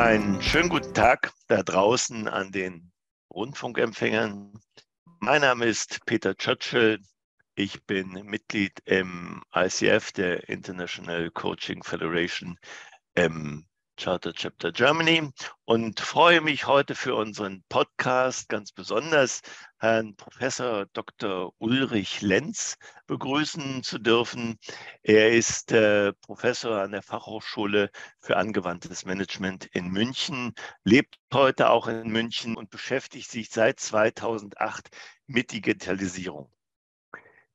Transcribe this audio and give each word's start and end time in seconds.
Einen 0.00 0.40
schönen 0.40 0.70
guten 0.70 0.94
Tag 0.94 1.30
da 1.46 1.62
draußen 1.62 2.26
an 2.26 2.50
den 2.52 2.90
Rundfunkempfängern. 3.34 4.58
Mein 5.18 5.42
Name 5.42 5.66
ist 5.66 6.00
Peter 6.06 6.34
Churchill. 6.34 7.00
Ich 7.54 7.84
bin 7.84 8.12
Mitglied 8.24 8.80
im 8.86 9.42
ICF, 9.54 10.12
der 10.12 10.48
International 10.48 11.30
Coaching 11.30 11.84
Federation 11.84 12.58
im 13.14 13.66
Charter 14.00 14.32
Chapter 14.32 14.72
Germany 14.72 15.30
und 15.66 16.00
freue 16.00 16.40
mich 16.40 16.66
heute 16.66 16.94
für 16.94 17.14
unseren 17.14 17.62
Podcast 17.68 18.48
ganz 18.48 18.72
besonders 18.72 19.42
Herrn 19.78 20.16
Professor 20.16 20.86
Dr. 20.94 21.52
Ulrich 21.58 22.22
Lenz 22.22 22.78
begrüßen 23.06 23.82
zu 23.82 23.98
dürfen. 23.98 24.58
Er 25.02 25.32
ist 25.32 25.72
äh, 25.72 26.14
Professor 26.14 26.80
an 26.80 26.92
der 26.92 27.02
Fachhochschule 27.02 27.90
für 28.20 28.38
angewandtes 28.38 29.04
Management 29.04 29.66
in 29.66 29.88
München, 29.88 30.54
lebt 30.82 31.18
heute 31.34 31.68
auch 31.68 31.86
in 31.86 32.08
München 32.08 32.56
und 32.56 32.70
beschäftigt 32.70 33.30
sich 33.30 33.50
seit 33.50 33.80
2008 33.80 34.88
mit 35.26 35.52
Digitalisierung 35.52 36.50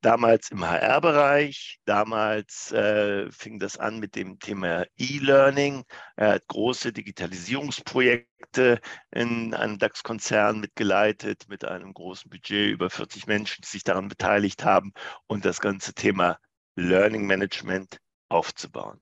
damals 0.05 0.51
im 0.51 0.63
HR-Bereich. 0.63 1.79
Damals 1.85 2.71
äh, 2.71 3.31
fing 3.31 3.57
das 3.59 3.77
an 3.77 3.99
mit 3.99 4.15
dem 4.15 4.37
Thema 4.37 4.85
E-Learning. 4.97 5.83
Er 6.15 6.33
hat 6.33 6.47
große 6.47 6.93
Digitalisierungsprojekte 6.93 8.79
in 9.11 9.55
einem 9.55 9.79
DAX-Konzern 9.79 10.59
mitgeleitet, 10.59 11.45
mit 11.47 11.65
einem 11.65 11.93
großen 11.93 12.29
Budget, 12.29 12.71
über 12.71 12.91
40 12.91 13.25
Menschen, 13.25 13.63
die 13.63 13.67
sich 13.67 13.83
daran 13.83 14.07
beteiligt 14.07 14.63
haben 14.63 14.93
und 15.25 15.43
das 15.43 15.59
ganze 15.59 15.93
Thema 15.95 16.37
Learning 16.75 17.25
Management 17.25 17.97
aufzubauen. 18.29 19.01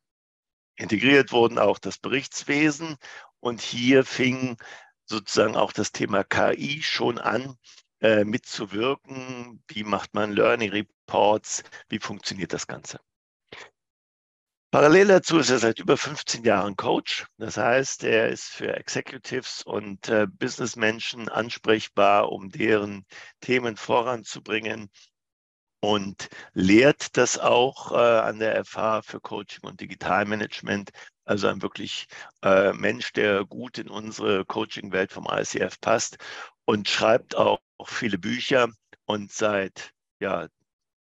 Integriert 0.77 1.33
wurden 1.33 1.59
auch 1.59 1.79
das 1.79 1.97
Berichtswesen 1.97 2.95
und 3.41 3.59
hier 3.59 4.05
fing 4.05 4.57
sozusagen 5.05 5.57
auch 5.57 5.73
das 5.73 5.91
Thema 5.91 6.23
KI 6.23 6.81
schon 6.81 7.17
an, 7.17 7.57
äh, 8.03 8.25
mitzuwirken. 8.25 9.63
Wie 9.67 9.83
macht 9.83 10.13
man 10.13 10.33
Learning 10.33 10.69
Reports? 10.71 11.63
Wie 11.89 11.99
funktioniert 11.99 12.53
das 12.53 12.67
Ganze? 12.67 12.99
Parallel 14.71 15.07
dazu 15.07 15.37
ist 15.37 15.51
er 15.51 15.59
seit 15.59 15.79
über 15.79 15.97
15 15.97 16.43
Jahren 16.43 16.75
Coach. 16.75 17.27
Das 17.37 17.57
heißt, 17.57 18.03
er 18.03 18.29
ist 18.29 18.45
für 18.45 18.75
Executives 18.75 19.61
und 19.63 20.09
äh, 20.09 20.27
Businessmenschen 20.27 21.29
ansprechbar, 21.29 22.31
um 22.31 22.49
deren 22.49 23.05
Themen 23.39 23.77
voranzubringen 23.77 24.89
und 25.79 26.29
lehrt 26.53 27.17
das 27.17 27.38
auch 27.38 27.91
äh, 27.91 27.95
an 27.95 28.39
der 28.39 28.65
FH 28.65 29.03
für 29.03 29.19
Coaching 29.19 29.63
und 29.63 29.79
Digitalmanagement. 29.79 30.89
Also 31.25 31.47
ein 31.47 31.61
wirklich 31.61 32.07
äh, 32.41 32.73
Mensch, 32.73 33.13
der 33.13 33.45
gut 33.45 33.77
in 33.77 33.89
unsere 33.89 34.43
Coaching-Welt 34.43 35.11
vom 35.11 35.27
ICF 35.29 35.79
passt 35.81 36.17
und 36.66 36.88
schreibt 36.88 37.36
auch 37.36 37.59
auch 37.83 37.89
viele 37.89 38.17
Bücher 38.17 38.69
und 39.06 39.31
seit 39.33 39.92
ja, 40.22 40.47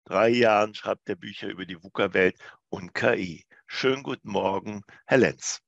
drei 0.04 0.28
Jahren 0.28 0.74
schreibt 0.74 1.08
er 1.08 1.16
Bücher 1.16 1.48
über 1.48 1.64
die 1.64 1.82
VUCA-Welt 1.82 2.38
und 2.68 2.92
KI. 2.94 3.46
Schönen 3.66 4.02
guten 4.02 4.30
Morgen, 4.30 4.82
Herr 5.06 5.16
Lenz. 5.16 5.60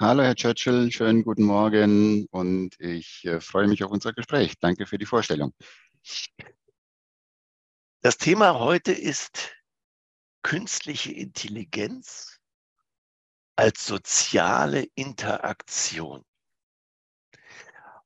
Hallo, 0.00 0.22
Herr 0.22 0.34
Churchill, 0.34 0.90
schönen 0.90 1.22
guten 1.22 1.42
Morgen 1.42 2.26
und 2.30 2.80
ich 2.80 3.26
äh, 3.26 3.40
freue 3.40 3.68
mich 3.68 3.84
auf 3.84 3.90
unser 3.90 4.14
Gespräch. 4.14 4.54
Danke 4.58 4.86
für 4.86 4.96
die 4.96 5.04
Vorstellung. 5.04 5.52
Das 8.00 8.16
Thema 8.16 8.58
heute 8.58 8.92
ist 8.92 9.54
künstliche 10.42 11.12
Intelligenz 11.12 12.38
als 13.56 13.84
soziale 13.84 14.86
Interaktion. 14.94 16.24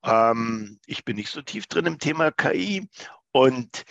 Ähm, 0.02 0.80
ich 0.86 1.04
bin 1.04 1.16
nicht 1.16 1.30
so 1.30 1.42
tief 1.42 1.66
drin 1.66 1.86
im 1.86 1.98
Thema 1.98 2.30
KI. 2.30 2.88
Und 3.32 3.84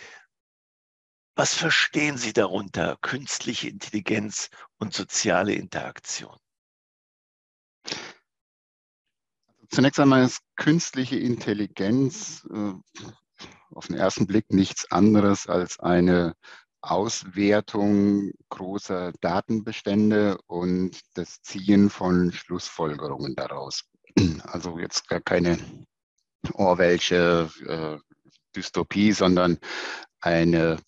was 1.34 1.54
verstehen 1.54 2.18
Sie 2.18 2.32
darunter, 2.32 2.98
künstliche 3.00 3.68
Intelligenz 3.68 4.50
und 4.78 4.92
soziale 4.92 5.54
Interaktion? 5.54 6.36
Zunächst 9.70 9.98
einmal 9.98 10.24
ist 10.24 10.42
künstliche 10.56 11.18
Intelligenz 11.18 12.46
äh, 12.52 12.74
auf 13.70 13.86
den 13.86 13.96
ersten 13.96 14.26
Blick 14.26 14.52
nichts 14.52 14.90
anderes 14.92 15.46
als 15.46 15.80
eine 15.80 16.36
Auswertung 16.82 18.32
großer 18.50 19.12
Datenbestände 19.20 20.36
und 20.46 21.00
das 21.14 21.40
Ziehen 21.40 21.88
von 21.88 22.32
Schlussfolgerungen 22.32 23.34
daraus. 23.34 23.84
Also 24.42 24.78
jetzt 24.78 25.08
gar 25.08 25.20
keine 25.20 25.58
Orwellsche 26.54 27.50
äh, 27.66 27.98
Dystopie, 28.54 29.12
sondern 29.12 29.58
eine 30.20 30.78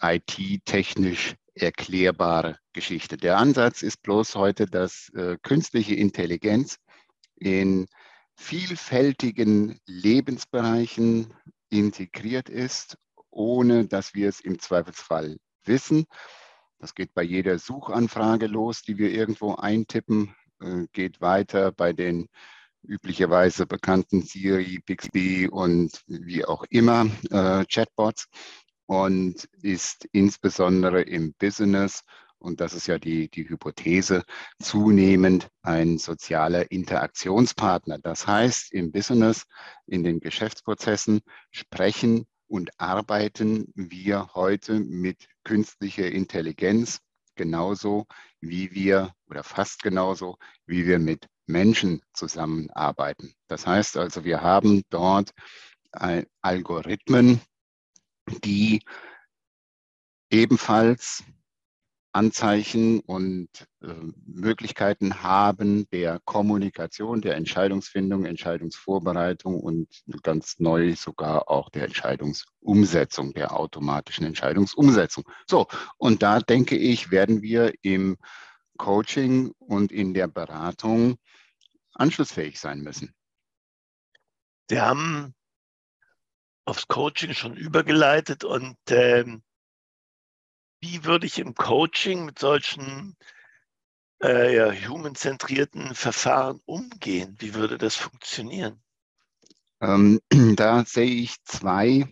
IT-technisch 0.00 1.34
erklärbare 1.54 2.58
Geschichte. 2.72 3.16
Der 3.16 3.38
Ansatz 3.38 3.82
ist 3.82 4.02
bloß 4.02 4.34
heute, 4.34 4.66
dass 4.66 5.10
äh, 5.14 5.36
künstliche 5.42 5.94
Intelligenz 5.94 6.78
in 7.36 7.86
vielfältigen 8.36 9.80
Lebensbereichen 9.86 11.34
integriert 11.70 12.48
ist, 12.48 12.96
ohne 13.30 13.86
dass 13.86 14.14
wir 14.14 14.28
es 14.28 14.40
im 14.40 14.58
Zweifelsfall 14.58 15.38
wissen. 15.64 16.06
Das 16.78 16.94
geht 16.94 17.12
bei 17.14 17.22
jeder 17.22 17.58
Suchanfrage 17.58 18.46
los, 18.46 18.82
die 18.82 18.98
wir 18.98 19.10
irgendwo 19.10 19.56
eintippen, 19.56 20.34
äh, 20.60 20.86
geht 20.92 21.20
weiter 21.20 21.72
bei 21.72 21.92
den 21.92 22.28
üblicherweise 22.82 23.66
bekannten 23.66 24.22
Siri, 24.22 24.80
Bixby 24.84 25.48
und 25.48 26.02
wie 26.06 26.44
auch 26.44 26.64
immer 26.70 27.06
äh, 27.30 27.64
Chatbots 27.66 28.28
und 28.86 29.48
ist 29.62 30.08
insbesondere 30.12 31.02
im 31.02 31.34
Business, 31.34 32.02
und 32.38 32.60
das 32.60 32.72
ist 32.72 32.86
ja 32.86 32.98
die, 32.98 33.28
die 33.28 33.48
Hypothese, 33.48 34.24
zunehmend 34.60 35.48
ein 35.62 35.98
sozialer 35.98 36.70
Interaktionspartner. 36.70 37.98
Das 37.98 38.26
heißt, 38.26 38.72
im 38.72 38.92
Business, 38.92 39.44
in 39.86 40.04
den 40.04 40.20
Geschäftsprozessen 40.20 41.20
sprechen 41.50 42.26
und 42.46 42.70
arbeiten 42.78 43.70
wir 43.74 44.30
heute 44.34 44.80
mit 44.80 45.26
künstlicher 45.44 46.10
Intelligenz 46.10 47.00
genauso 47.34 48.06
wie 48.40 48.72
wir 48.72 49.12
oder 49.26 49.42
fast 49.42 49.82
genauso 49.82 50.38
wie 50.66 50.86
wir 50.86 50.98
mit 50.98 51.26
Menschen 51.48 52.02
zusammenarbeiten. 52.12 53.34
Das 53.48 53.66
heißt 53.66 53.96
also, 53.96 54.24
wir 54.24 54.42
haben 54.42 54.82
dort 54.90 55.32
Algorithmen, 56.42 57.40
die 58.44 58.82
ebenfalls 60.30 61.24
Anzeichen 62.12 63.00
und 63.00 63.48
äh, 63.82 63.94
Möglichkeiten 64.26 65.22
haben 65.22 65.88
der 65.90 66.20
Kommunikation, 66.24 67.20
der 67.20 67.36
Entscheidungsfindung, 67.36 68.24
Entscheidungsvorbereitung 68.24 69.60
und 69.60 69.88
ganz 70.22 70.58
neu 70.58 70.96
sogar 70.96 71.50
auch 71.50 71.70
der 71.70 71.84
Entscheidungsumsetzung, 71.84 73.34
der 73.34 73.54
automatischen 73.54 74.26
Entscheidungsumsetzung. 74.26 75.24
So, 75.46 75.66
und 75.96 76.22
da 76.22 76.40
denke 76.40 76.76
ich, 76.76 77.10
werden 77.10 77.42
wir 77.42 77.72
im 77.82 78.16
Coaching 78.78 79.52
und 79.58 79.92
in 79.92 80.14
der 80.14 80.28
Beratung 80.28 81.18
anschlussfähig 81.98 82.58
sein 82.58 82.80
müssen. 82.80 83.14
Sie 84.70 84.80
haben 84.80 85.34
aufs 86.64 86.86
Coaching 86.88 87.34
schon 87.34 87.56
übergeleitet 87.56 88.44
und 88.44 88.76
ähm, 88.90 89.42
wie 90.80 91.04
würde 91.04 91.26
ich 91.26 91.38
im 91.38 91.54
Coaching 91.54 92.26
mit 92.26 92.38
solchen 92.38 93.16
äh, 94.22 94.54
ja, 94.54 94.88
human-zentrierten 94.88 95.94
Verfahren 95.94 96.60
umgehen? 96.66 97.36
Wie 97.38 97.54
würde 97.54 97.78
das 97.78 97.96
funktionieren? 97.96 98.82
Ähm, 99.80 100.20
da 100.56 100.84
sehe 100.84 101.10
ich 101.10 101.42
zwei 101.44 102.06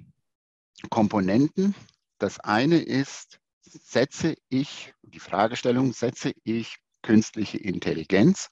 Komponenten. 0.91 1.75
Das 2.19 2.41
eine 2.41 2.79
ist, 2.79 3.41
setze 3.61 4.37
ich, 4.49 4.95
die 5.03 5.21
Fragestellung, 5.21 5.93
setze 5.93 6.33
ich 6.45 6.79
künstliche 7.03 7.59
Intelligenz 7.59 8.51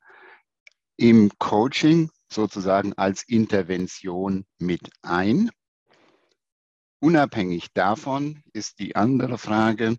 im 0.97 1.31
Coaching 1.39 2.11
sozusagen 2.29 2.93
als 2.95 3.23
Intervention 3.25 4.45
mit 4.59 4.91
ein. 5.03 5.51
Unabhängig 7.01 7.73
davon 7.75 8.43
ist 8.53 8.79
die 8.79 8.97
andere 8.97 9.39
Frage, 9.39 9.97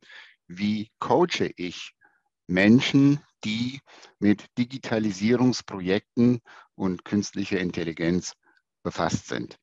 wie 0.48 0.90
coache 1.00 1.52
ich 1.56 1.94
Menschen, 2.48 3.20
die 3.44 3.80
mit 4.20 4.46
Digitalisierungsprojekten 4.58 6.42
und 6.76 7.06
künstlicher 7.06 7.60
Intelligenz 7.60 8.34
befasst 8.84 9.28
sind. 9.28 9.58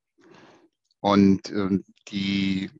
Und 1.00 1.50
äh, 1.50 1.81
die 2.08 2.70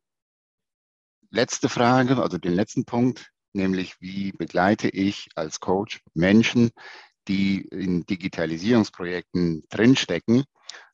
letzte 1.31 1.69
Frage, 1.69 2.23
also 2.23 2.39
den 2.39 2.55
letzten 2.55 2.85
Punkt, 2.85 3.33
nämlich 3.53 4.01
wie 4.01 4.33
begleite 4.33 4.89
ich 4.89 5.29
als 5.35 5.61
Coach 5.61 6.01
Menschen, 6.15 6.71
die 7.29 7.63
in 7.63 8.05
Digitalisierungsprojekten 8.07 9.65
drinstecken. 9.69 10.45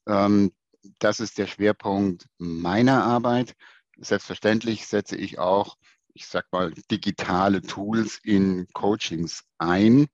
Ähm, 0.06 0.52
das 0.98 1.20
ist 1.20 1.38
der 1.38 1.46
Schwerpunkt 1.46 2.26
meiner 2.38 3.04
Arbeit. 3.04 3.54
Selbstverständlich 3.98 4.86
setze 4.86 5.16
ich 5.16 5.38
auch, 5.38 5.76
ich 6.14 6.26
sag 6.26 6.46
mal, 6.52 6.72
digitale 6.90 7.62
Tools 7.62 8.18
in 8.22 8.66
Coachings 8.72 9.44
ein 9.58 10.06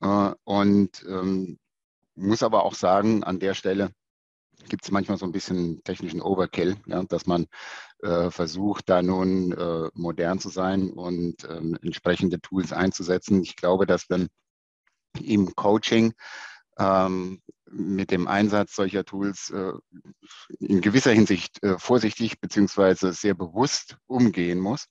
äh, 0.00 0.32
und 0.44 1.04
ähm, 1.08 1.58
muss 2.14 2.42
aber 2.42 2.64
auch 2.64 2.74
sagen, 2.74 3.24
an 3.24 3.40
der 3.40 3.54
Stelle 3.54 3.90
gibt 4.68 4.84
es 4.84 4.90
manchmal 4.90 5.18
so 5.18 5.26
ein 5.26 5.32
bisschen 5.32 5.82
technischen 5.82 6.22
Overkill, 6.22 6.76
ja, 6.86 7.02
dass 7.04 7.26
man 7.26 7.46
äh, 8.02 8.30
versucht, 8.30 8.88
da 8.88 9.02
nun 9.02 9.52
äh, 9.52 9.90
modern 9.94 10.38
zu 10.38 10.50
sein 10.50 10.90
und 10.90 11.44
ähm, 11.48 11.76
entsprechende 11.82 12.40
Tools 12.40 12.72
einzusetzen. 12.72 13.42
Ich 13.42 13.56
glaube, 13.56 13.86
dass 13.86 14.08
wenn 14.08 14.28
im 15.20 15.54
Coaching 15.54 16.14
ähm, 16.78 17.42
mit 17.70 18.10
dem 18.10 18.28
Einsatz 18.28 18.74
solcher 18.74 19.04
Tools 19.04 19.50
äh, 19.50 19.72
in 20.60 20.80
gewisser 20.80 21.12
Hinsicht 21.12 21.62
äh, 21.62 21.78
vorsichtig 21.78 22.40
beziehungsweise 22.40 23.12
sehr 23.12 23.34
bewusst 23.34 23.96
umgehen 24.06 24.58
muss, 24.58 24.88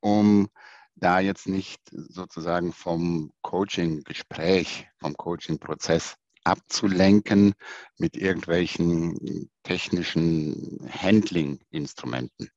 um 0.00 0.48
da 0.96 1.20
jetzt 1.20 1.48
nicht 1.48 1.80
sozusagen 1.90 2.72
vom 2.72 3.32
Coaching-Gespräch, 3.42 4.88
vom 4.98 5.16
Coaching-Prozess 5.16 6.16
abzulenken 6.44 7.54
mit 7.98 8.16
irgendwelchen 8.16 9.50
technischen 9.62 10.88
Handling-Instrumenten. 10.90 12.50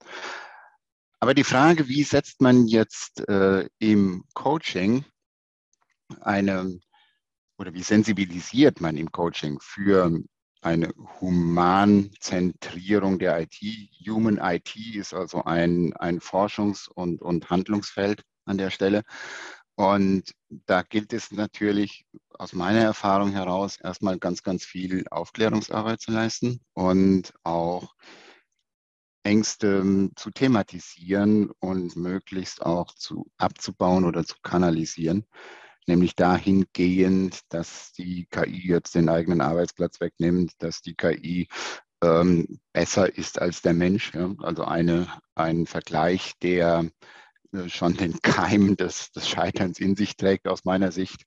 Aber 1.19 1.33
die 1.33 1.43
Frage, 1.43 1.87
wie 1.87 2.03
setzt 2.03 2.41
man 2.41 2.67
jetzt 2.67 3.27
äh, 3.27 3.67
im 3.79 4.23
Coaching 4.33 5.05
eine 6.21 6.79
oder 7.57 7.73
wie 7.73 7.83
sensibilisiert 7.83 8.81
man 8.81 8.97
im 8.97 9.11
Coaching 9.11 9.59
für 9.61 10.11
eine 10.61 10.93
Humanzentrierung 11.19 13.19
der 13.19 13.41
IT? 13.41 13.57
Human 14.07 14.39
IT 14.41 14.75
ist 14.95 15.13
also 15.13 15.43
ein, 15.43 15.93
ein 15.93 16.19
Forschungs- 16.19 16.89
und, 16.89 17.21
und 17.21 17.49
Handlungsfeld 17.49 18.23
an 18.45 18.57
der 18.57 18.69
Stelle. 18.69 19.03
Und 19.75 20.33
da 20.49 20.81
gilt 20.81 21.13
es 21.13 21.31
natürlich 21.31 22.05
aus 22.29 22.53
meiner 22.53 22.81
Erfahrung 22.81 23.31
heraus 23.31 23.77
erstmal 23.77 24.17
ganz, 24.17 24.41
ganz 24.41 24.65
viel 24.65 25.05
Aufklärungsarbeit 25.11 26.01
zu 26.01 26.11
leisten 26.11 26.61
und 26.73 27.33
auch 27.43 27.93
Ängste 29.23 30.09
zu 30.15 30.31
thematisieren 30.31 31.51
und 31.59 31.95
möglichst 31.95 32.65
auch 32.65 32.95
zu 32.95 33.29
abzubauen 33.37 34.05
oder 34.05 34.23
zu 34.23 34.35
kanalisieren, 34.41 35.25
nämlich 35.87 36.15
dahingehend, 36.15 37.41
dass 37.49 37.91
die 37.93 38.27
KI 38.29 38.67
jetzt 38.67 38.95
den 38.95 39.09
eigenen 39.09 39.41
Arbeitsplatz 39.41 39.99
wegnimmt, 39.99 40.53
dass 40.59 40.81
die 40.81 40.95
KI 40.95 41.47
ähm, 42.03 42.59
besser 42.73 43.15
ist 43.17 43.41
als 43.41 43.61
der 43.61 43.73
Mensch. 43.73 44.13
Ja? 44.13 44.33
Also 44.39 44.65
eine, 44.65 45.07
ein 45.35 45.65
Vergleich, 45.65 46.33
der 46.41 46.89
äh, 47.53 47.69
schon 47.69 47.95
den 47.95 48.21
Keim 48.21 48.75
des, 48.75 49.11
des 49.11 49.27
Scheiterns 49.27 49.79
in 49.79 49.95
sich 49.95 50.17
trägt, 50.17 50.47
aus 50.47 50.65
meiner 50.65 50.91
Sicht, 50.91 51.23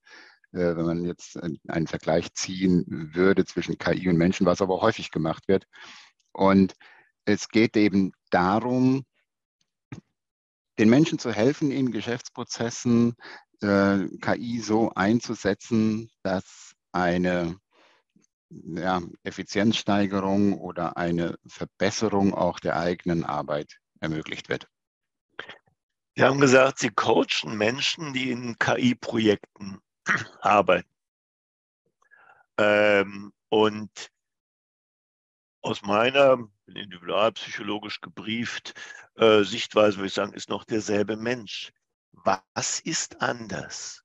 äh, 0.53 0.77
wenn 0.77 0.85
man 0.85 1.05
jetzt 1.05 1.39
einen 1.69 1.87
Vergleich 1.87 2.33
ziehen 2.35 2.85
würde 2.87 3.45
zwischen 3.45 3.79
KI 3.79 4.09
und 4.09 4.17
Menschen, 4.17 4.47
was 4.47 4.63
aber 4.63 4.81
häufig 4.81 5.11
gemacht 5.11 5.49
wird. 5.49 5.65
Und 6.33 6.75
es 7.25 7.49
geht 7.49 7.77
eben 7.77 8.13
darum, 8.31 9.05
den 10.79 10.89
Menschen 10.89 11.19
zu 11.19 11.33
helfen, 11.33 11.71
in 11.71 11.93
Geschäftsprozessen 11.93 13.15
äh, 13.62 14.09
KI 14.21 14.61
so 14.61 14.93
einzusetzen, 14.95 16.11
dass 16.23 16.75
eine 16.93 17.57
ja, 18.51 19.01
Effizienzsteigerung 19.23 20.59
oder 20.59 20.97
eine 20.97 21.39
Verbesserung 21.47 22.35
auch 22.35 22.59
der 22.59 22.79
eigenen 22.79 23.25
Arbeit 23.25 23.79
ermöglicht 24.01 24.49
wird. 24.49 24.69
Sie 26.17 26.25
haben 26.25 26.41
gesagt, 26.41 26.81
Sie 26.81 26.91
coachen 26.91 27.57
Menschen, 27.57 28.12
die 28.12 28.31
in 28.31 28.59
KI-Projekten 28.59 29.81
arbeiten. 30.41 30.89
Ähm, 32.59 33.33
und 33.49 34.11
aus 35.63 35.83
meiner 35.83 36.39
individualpsychologisch 36.67 38.01
gebrieft 38.01 38.75
äh, 39.17 39.43
Sichtweise 39.45 39.99
würde 39.99 40.06
ich 40.09 40.15
sagen, 40.15 40.33
ist 40.33 40.49
noch 40.49 40.65
derselbe 40.65 41.17
Mensch. 41.17 41.73
Was 42.12 42.81
ist 42.81 43.21
anders? 43.23 44.03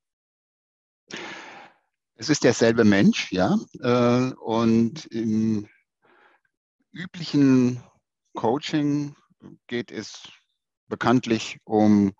Es 2.14 2.30
ist 2.30 2.44
derselbe 2.44 2.84
Mensch, 2.84 3.30
ja. 3.32 3.58
Äh, 3.80 4.32
und 4.34 5.04
im 5.06 5.68
üblichen 6.92 7.82
Coaching 8.34 9.14
geht 9.66 9.92
es 9.92 10.28
bekanntlich 10.88 11.58
um 11.64 12.14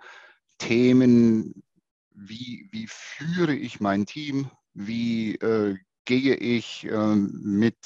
Themen, 0.58 1.62
wie, 2.10 2.68
wie 2.72 2.86
führe 2.88 3.54
ich 3.54 3.80
mein 3.80 4.06
Team, 4.06 4.50
wie 4.74 5.34
äh, 5.36 5.76
gehe 6.04 6.36
ich 6.36 6.84
äh, 6.84 7.14
mit 7.14 7.76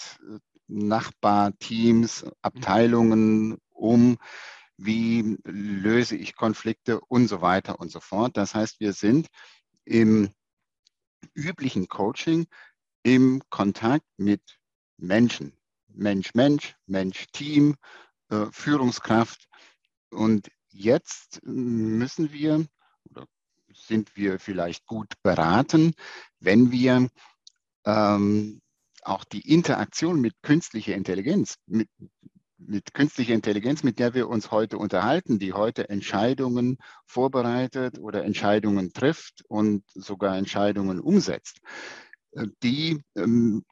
Nachbarteams, 0.69 2.27
Abteilungen 2.43 3.59
um, 3.71 4.19
wie 4.83 5.37
löse 5.45 6.17
ich 6.17 6.35
Konflikte 6.35 7.01
und 7.01 7.29
so 7.29 7.43
weiter 7.43 7.79
und 7.81 7.91
so 7.91 8.01
fort. 8.01 8.37
Das 8.37 8.55
heißt, 8.55 8.81
wir 8.81 8.95
sind 8.95 9.29
im 9.85 10.31
üblichen 11.35 11.87
Coaching 11.87 12.47
im 13.03 13.43
Kontakt 13.51 14.07
mit 14.17 14.59
Menschen, 14.97 15.53
Mensch, 15.89 16.35
Mensch, 16.35 16.77
Mensch, 16.87 17.27
Team, 17.33 17.77
äh, 18.31 18.47
Führungskraft. 18.53 19.49
Und 20.11 20.51
jetzt 20.69 21.43
müssen 21.45 22.33
wir 22.33 22.67
oder 23.05 23.27
sind 23.73 24.17
wir 24.17 24.39
vielleicht 24.39 24.87
gut 24.87 25.13
beraten, 25.23 25.95
wenn 26.39 26.73
wir 26.73 27.09
ähm, 27.85 28.61
auch 29.03 29.25
die 29.25 29.53
Interaktion 29.53 30.21
mit 30.21 30.35
künstlicher 30.43 30.95
Intelligenz, 30.95 31.57
mit, 31.67 31.89
mit 32.67 32.95
künstlicher 32.95 33.35
Intelligenz, 33.35 33.83
mit 33.83 33.99
der 33.99 34.15
wir 34.15 34.29
uns 34.29 34.51
heute 34.51 34.79
unterhalten, 34.79 35.39
die 35.39 35.53
heute 35.53 35.89
Entscheidungen 35.89 36.79
vorbereitet 37.07 37.99
oder 37.99 38.25
Entscheidungen 38.25 38.93
trifft 38.93 39.45
und 39.49 39.85
sogar 39.95 40.37
Entscheidungen 40.37 41.01
umsetzt, 41.01 41.61
äh, 42.33 42.47
die 42.63 43.03
ähm, 43.17 43.65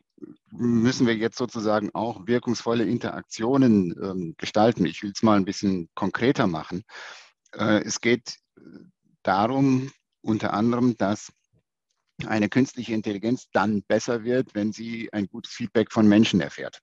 müssen 0.50 1.06
wir 1.06 1.14
jetzt 1.14 1.38
sozusagen 1.38 1.90
auch 1.94 2.26
wirkungsvolle 2.26 2.84
Interaktionen 2.84 3.94
ähm, 4.02 4.34
gestalten. 4.36 4.86
Ich 4.86 5.02
will 5.02 5.12
es 5.14 5.22
mal 5.22 5.36
ein 5.36 5.44
bisschen 5.44 5.88
konkreter 5.94 6.46
machen. 6.46 6.82
Äh, 7.52 7.82
es 7.84 8.00
geht 8.00 8.36
äh, 8.56 8.60
darum, 9.22 9.90
unter 10.20 10.52
anderem, 10.54 10.96
dass 10.96 11.32
eine 12.26 12.48
künstliche 12.48 12.94
Intelligenz 12.94 13.48
dann 13.52 13.82
besser 13.82 14.24
wird, 14.24 14.54
wenn 14.54 14.72
sie 14.72 15.12
ein 15.12 15.28
gutes 15.28 15.52
Feedback 15.52 15.92
von 15.92 16.08
Menschen 16.08 16.40
erfährt. 16.40 16.80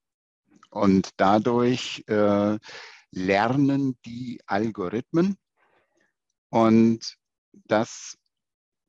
Und 0.75 1.11
dadurch 1.15 2.03
äh, 2.07 2.59
lernen 3.11 3.97
die 4.05 4.41
Algorithmen 4.45 5.37
und 6.49 7.15
dass 7.53 8.17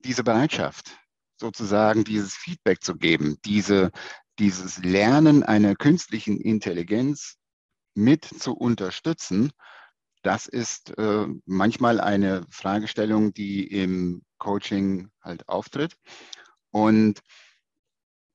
diese 0.01 0.25
Bereitschaft, 0.25 0.99
sozusagen 1.37 2.03
dieses 2.03 2.35
Feedback 2.35 2.83
zu 2.83 2.97
geben, 2.97 3.37
diese, 3.45 3.93
dieses 4.41 4.79
Lernen 4.79 5.45
einer 5.45 5.77
künstlichen 5.77 6.41
Intelligenz 6.41 7.37
mit 7.95 8.25
zu 8.25 8.57
unterstützen, 8.57 9.53
das 10.23 10.49
ist 10.49 10.91
äh, 10.99 11.27
manchmal 11.45 12.01
eine 12.01 12.45
Fragestellung, 12.51 13.33
die 13.33 13.65
im 13.65 14.25
Coaching 14.39 15.09
halt 15.23 15.49
auftritt. 15.49 15.97
Und 16.73 17.21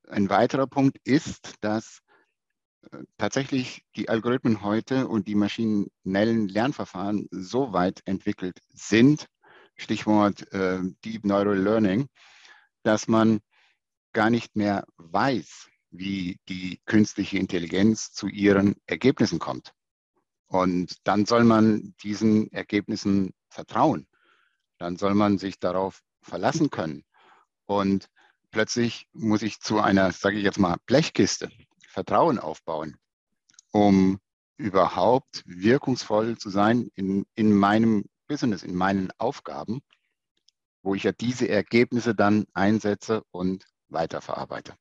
ein 0.08 0.30
weiterer 0.30 0.66
Punkt 0.66 0.96
ist, 1.04 1.56
dass 1.60 2.01
tatsächlich 3.18 3.84
die 3.96 4.08
Algorithmen 4.08 4.62
heute 4.62 5.08
und 5.08 5.28
die 5.28 5.34
maschinellen 5.34 6.48
Lernverfahren 6.48 7.28
so 7.30 7.72
weit 7.72 8.02
entwickelt 8.04 8.60
sind, 8.72 9.28
Stichwort 9.76 10.52
äh, 10.52 10.80
Deep 11.04 11.24
Neural 11.24 11.58
Learning, 11.58 12.08
dass 12.82 13.08
man 13.08 13.40
gar 14.12 14.30
nicht 14.30 14.56
mehr 14.56 14.84
weiß, 14.96 15.68
wie 15.90 16.38
die 16.48 16.80
künstliche 16.86 17.38
Intelligenz 17.38 18.12
zu 18.12 18.26
ihren 18.26 18.76
Ergebnissen 18.86 19.38
kommt. 19.38 19.72
Und 20.46 20.96
dann 21.04 21.24
soll 21.24 21.44
man 21.44 21.94
diesen 22.02 22.50
Ergebnissen 22.52 23.32
vertrauen. 23.48 24.06
Dann 24.78 24.96
soll 24.96 25.14
man 25.14 25.38
sich 25.38 25.58
darauf 25.58 26.02
verlassen 26.20 26.70
können. 26.70 27.04
Und 27.64 28.08
plötzlich 28.50 29.08
muss 29.12 29.42
ich 29.42 29.60
zu 29.60 29.80
einer, 29.80 30.12
sage 30.12 30.36
ich 30.36 30.44
jetzt 30.44 30.58
mal, 30.58 30.76
Blechkiste 30.86 31.50
Vertrauen 31.92 32.38
aufbauen, 32.38 32.96
um 33.70 34.18
überhaupt 34.56 35.42
wirkungsvoll 35.44 36.38
zu 36.38 36.48
sein 36.48 36.88
in, 36.94 37.26
in 37.34 37.52
meinem 37.52 38.04
Business, 38.26 38.62
in 38.62 38.74
meinen 38.74 39.10
Aufgaben, 39.18 39.82
wo 40.82 40.94
ich 40.94 41.02
ja 41.02 41.12
diese 41.12 41.48
Ergebnisse 41.48 42.14
dann 42.14 42.46
einsetze 42.54 43.22
und 43.30 43.66
weiterverarbeite. 43.88 44.74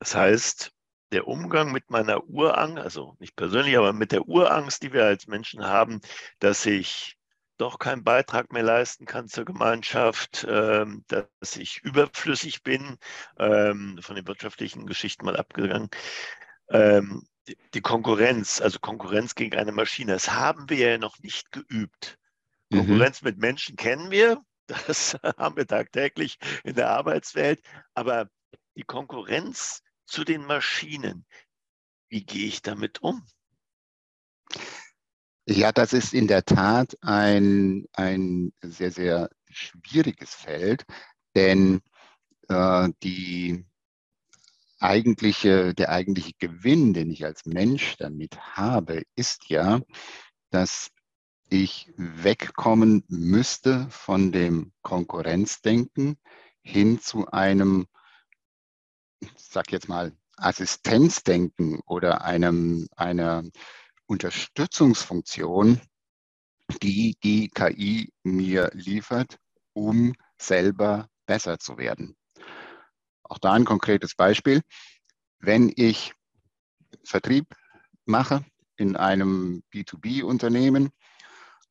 Das 0.00 0.16
heißt, 0.16 0.72
der 1.12 1.28
Umgang 1.28 1.70
mit 1.70 1.90
meiner 1.90 2.24
Urangst, 2.24 2.82
also 2.82 3.14
nicht 3.20 3.36
persönlich, 3.36 3.78
aber 3.78 3.92
mit 3.92 4.10
der 4.10 4.28
Urangst, 4.28 4.82
die 4.82 4.92
wir 4.92 5.04
als 5.04 5.28
Menschen 5.28 5.64
haben, 5.64 6.00
dass 6.40 6.66
ich 6.66 7.16
doch 7.56 7.78
keinen 7.78 8.04
Beitrag 8.04 8.52
mehr 8.52 8.62
leisten 8.62 9.06
kann 9.06 9.28
zur 9.28 9.44
Gemeinschaft, 9.44 10.46
ähm, 10.48 11.04
dass 11.08 11.56
ich 11.56 11.82
überflüssig 11.82 12.62
bin, 12.62 12.98
ähm, 13.38 13.98
von 14.00 14.16
den 14.16 14.26
wirtschaftlichen 14.26 14.86
Geschichten 14.86 15.24
mal 15.24 15.36
abgegangen. 15.36 15.88
Ähm, 16.70 17.26
die 17.74 17.80
Konkurrenz, 17.80 18.60
also 18.60 18.78
Konkurrenz 18.80 19.34
gegen 19.34 19.56
eine 19.56 19.72
Maschine, 19.72 20.12
das 20.12 20.32
haben 20.32 20.68
wir 20.68 20.90
ja 20.90 20.98
noch 20.98 21.18
nicht 21.20 21.52
geübt. 21.52 22.18
Mhm. 22.70 22.78
Konkurrenz 22.78 23.22
mit 23.22 23.38
Menschen 23.38 23.76
kennen 23.76 24.10
wir, 24.10 24.42
das 24.86 25.16
haben 25.22 25.56
wir 25.56 25.66
tagtäglich 25.66 26.38
in 26.64 26.74
der 26.74 26.90
Arbeitswelt, 26.90 27.62
aber 27.94 28.28
die 28.76 28.82
Konkurrenz 28.82 29.82
zu 30.04 30.24
den 30.24 30.44
Maschinen, 30.44 31.24
wie 32.08 32.24
gehe 32.24 32.46
ich 32.46 32.62
damit 32.62 33.02
um? 33.02 33.26
Ja, 35.48 35.70
das 35.70 35.92
ist 35.92 36.12
in 36.12 36.26
der 36.26 36.44
Tat 36.44 36.96
ein, 37.02 37.86
ein 37.92 38.52
sehr, 38.62 38.90
sehr 38.90 39.30
schwieriges 39.48 40.34
Feld, 40.34 40.84
denn 41.36 41.82
äh, 42.48 42.88
die 43.04 43.64
eigentliche, 44.80 45.72
der 45.72 45.90
eigentliche 45.90 46.32
Gewinn, 46.40 46.94
den 46.94 47.12
ich 47.12 47.24
als 47.24 47.46
Mensch 47.46 47.96
damit 47.96 48.38
habe, 48.56 49.02
ist 49.14 49.48
ja, 49.48 49.80
dass 50.50 50.90
ich 51.48 51.92
wegkommen 51.96 53.04
müsste 53.06 53.86
von 53.90 54.32
dem 54.32 54.72
Konkurrenzdenken 54.82 56.18
hin 56.62 57.00
zu 57.00 57.28
einem, 57.28 57.86
ich 59.20 59.30
sag 59.36 59.70
jetzt 59.70 59.88
mal, 59.88 60.12
Assistenzdenken 60.36 61.80
oder 61.86 62.24
einem, 62.24 62.88
einer 62.96 63.44
Unterstützungsfunktion, 64.06 65.80
die 66.82 67.16
die 67.22 67.48
KI 67.48 68.12
mir 68.22 68.70
liefert, 68.74 69.38
um 69.72 70.14
selber 70.38 71.08
besser 71.26 71.58
zu 71.58 71.78
werden. 71.78 72.16
Auch 73.22 73.38
da 73.38 73.52
ein 73.52 73.64
konkretes 73.64 74.14
Beispiel. 74.14 74.62
Wenn 75.38 75.72
ich 75.74 76.14
Vertrieb 77.04 77.46
mache 78.04 78.44
in 78.76 78.96
einem 78.96 79.62
B2B-Unternehmen 79.72 80.90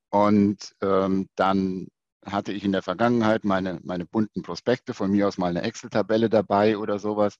und 0.10 0.76
ähm, 0.82 1.30
dann 1.36 1.88
hatte 2.26 2.52
ich 2.52 2.64
in 2.64 2.72
der 2.72 2.82
Vergangenheit 2.82 3.44
meine, 3.44 3.80
meine 3.84 4.06
bunten 4.06 4.42
Prospekte, 4.42 4.94
von 4.94 5.12
mir 5.12 5.28
aus 5.28 5.38
mal 5.38 5.50
eine 5.50 5.62
Excel-Tabelle 5.62 6.30
dabei 6.30 6.78
oder 6.78 7.00
sowas. 7.00 7.38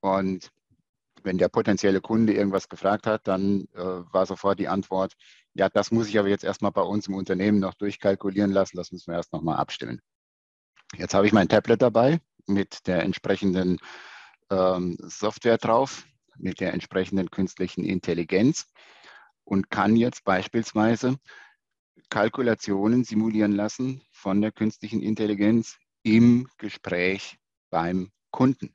Und 0.00 0.50
wenn 1.24 1.38
der 1.38 1.48
potenzielle 1.48 2.00
Kunde 2.00 2.34
irgendwas 2.34 2.68
gefragt 2.68 3.06
hat, 3.06 3.26
dann 3.26 3.68
äh, 3.74 3.78
war 3.78 4.26
sofort 4.26 4.58
die 4.58 4.68
Antwort, 4.68 5.14
ja, 5.54 5.68
das 5.68 5.90
muss 5.90 6.08
ich 6.08 6.18
aber 6.18 6.28
jetzt 6.28 6.44
erstmal 6.44 6.72
bei 6.72 6.82
uns 6.82 7.08
im 7.08 7.14
Unternehmen 7.14 7.58
noch 7.58 7.74
durchkalkulieren 7.74 8.50
lassen, 8.50 8.76
das 8.76 8.92
müssen 8.92 9.12
wir 9.12 9.16
erst 9.16 9.32
nochmal 9.32 9.56
abstimmen. 9.56 10.00
Jetzt 10.96 11.14
habe 11.14 11.26
ich 11.26 11.32
mein 11.32 11.48
Tablet 11.48 11.82
dabei 11.82 12.20
mit 12.46 12.86
der 12.86 13.02
entsprechenden 13.02 13.78
ähm, 14.50 14.96
Software 15.00 15.58
drauf, 15.58 16.04
mit 16.36 16.60
der 16.60 16.72
entsprechenden 16.72 17.30
künstlichen 17.30 17.84
Intelligenz 17.84 18.66
und 19.44 19.70
kann 19.70 19.96
jetzt 19.96 20.24
beispielsweise 20.24 21.16
Kalkulationen 22.08 23.04
simulieren 23.04 23.52
lassen 23.52 24.02
von 24.12 24.40
der 24.40 24.52
künstlichen 24.52 25.00
Intelligenz 25.02 25.78
im 26.02 26.48
Gespräch 26.58 27.38
beim 27.70 28.10
Kunden 28.30 28.74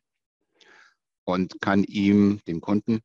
und 1.27 1.59
kann 1.59 1.83
ihm, 1.83 2.39
dem 2.47 2.61
Kunden, 2.61 3.01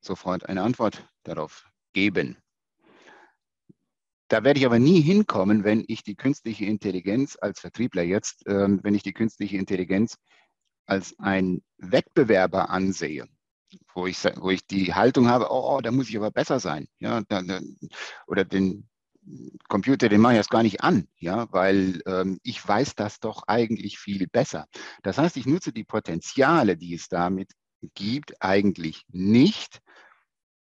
sofort 0.00 0.48
eine 0.48 0.62
Antwort 0.62 1.08
darauf 1.24 1.68
geben. 1.92 2.36
Da 4.28 4.44
werde 4.44 4.60
ich 4.60 4.66
aber 4.66 4.78
nie 4.78 5.00
hinkommen, 5.00 5.64
wenn 5.64 5.84
ich 5.88 6.04
die 6.04 6.14
künstliche 6.14 6.64
Intelligenz 6.66 7.36
als 7.40 7.60
Vertriebler 7.60 8.02
jetzt, 8.02 8.46
äh, 8.46 8.68
wenn 8.82 8.94
ich 8.94 9.02
die 9.02 9.12
künstliche 9.12 9.56
Intelligenz 9.56 10.16
als 10.86 11.18
ein 11.18 11.62
Wettbewerber 11.78 12.70
ansehe, 12.70 13.26
wo 13.92 14.06
ich, 14.06 14.22
wo 14.36 14.50
ich 14.50 14.66
die 14.66 14.94
Haltung 14.94 15.28
habe, 15.28 15.48
oh, 15.50 15.76
oh 15.76 15.80
da 15.80 15.90
muss 15.90 16.08
ich 16.08 16.16
aber 16.16 16.30
besser 16.30 16.60
sein. 16.60 16.86
Ja, 17.00 17.22
da, 17.28 17.42
da, 17.42 17.60
oder 18.28 18.44
den 18.44 18.88
Computer, 19.68 20.08
den 20.08 20.20
mache 20.20 20.34
ich 20.34 20.38
erst 20.38 20.50
gar 20.50 20.62
nicht 20.62 20.82
an, 20.82 21.08
ja, 21.16 21.50
weil 21.52 22.02
ähm, 22.06 22.38
ich 22.44 22.66
weiß 22.66 22.94
das 22.94 23.18
doch 23.18 23.44
eigentlich 23.48 23.98
viel 23.98 24.28
besser. 24.28 24.66
Das 25.02 25.18
heißt, 25.18 25.36
ich 25.36 25.46
nutze 25.46 25.72
die 25.72 25.84
Potenziale, 25.84 26.76
die 26.76 26.94
es 26.94 27.08
damit 27.08 27.50
gibt, 27.94 28.42
eigentlich 28.42 29.04
nicht. 29.08 29.80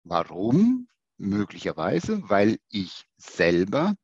Warum? 0.05 0.89
Möglicherweise, 1.19 2.23
weil 2.29 2.59
ich 2.71 3.05
selber 3.19 3.95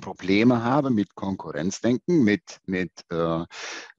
Probleme 0.00 0.62
habe 0.62 0.90
mit 0.90 1.14
Konkurrenzdenken, 1.14 2.22
mit, 2.22 2.60
mit 2.66 2.92
äh, 3.10 3.44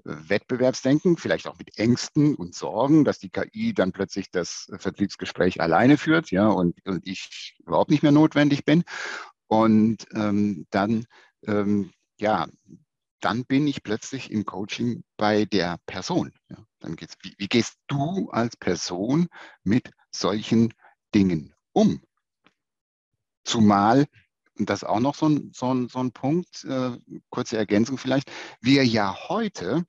Wettbewerbsdenken, 0.04 1.18
vielleicht 1.18 1.48
auch 1.48 1.58
mit 1.58 1.78
Ängsten 1.78 2.36
und 2.36 2.56
Sorgen, 2.56 3.04
dass 3.04 3.20
die 3.20 3.30
KI 3.30 3.74
dann 3.74 3.92
plötzlich 3.92 4.32
das 4.32 4.72
Vertriebsgespräch 4.78 5.60
alleine 5.60 5.98
führt, 5.98 6.32
ja, 6.32 6.48
und, 6.48 6.78
und 6.86 7.06
ich 7.06 7.56
überhaupt 7.66 7.92
nicht 7.92 8.04
mehr 8.04 8.14
notwendig 8.14 8.64
bin. 8.64 8.84
Und 9.48 10.08
ähm, 10.14 10.66
dann, 10.70 11.06
ähm, 11.46 11.92
ja, 12.20 12.48
dann 13.20 13.46
bin 13.46 13.68
ich 13.68 13.84
plötzlich 13.84 14.32
im 14.32 14.46
Coaching 14.46 15.04
bei 15.18 15.44
der 15.46 15.78
Person. 15.86 16.32
Ja. 16.50 16.58
Dann 16.82 16.96
geht's, 16.96 17.16
wie, 17.22 17.34
wie 17.38 17.48
gehst 17.48 17.78
du 17.88 18.30
als 18.32 18.58
Person 18.58 19.28
mit 19.64 19.92
solchen 20.12 20.74
Dingen 21.16 21.54
um? 21.72 22.02
Zumal, 23.44 24.06
und 24.58 24.70
das 24.70 24.84
ist 24.84 24.88
auch 24.90 25.00
noch 25.00 25.16
so 25.16 25.30
ein, 25.30 25.52
so 25.54 25.74
ein, 25.74 25.88
so 25.88 26.00
ein 26.00 26.12
Punkt, 26.12 26.64
äh, 26.66 26.92
kurze 27.30 27.58
Ergänzung 27.58 27.98
vielleicht, 27.98 28.32
wir 28.60 28.86
ja 28.86 29.16
heute 29.30 29.86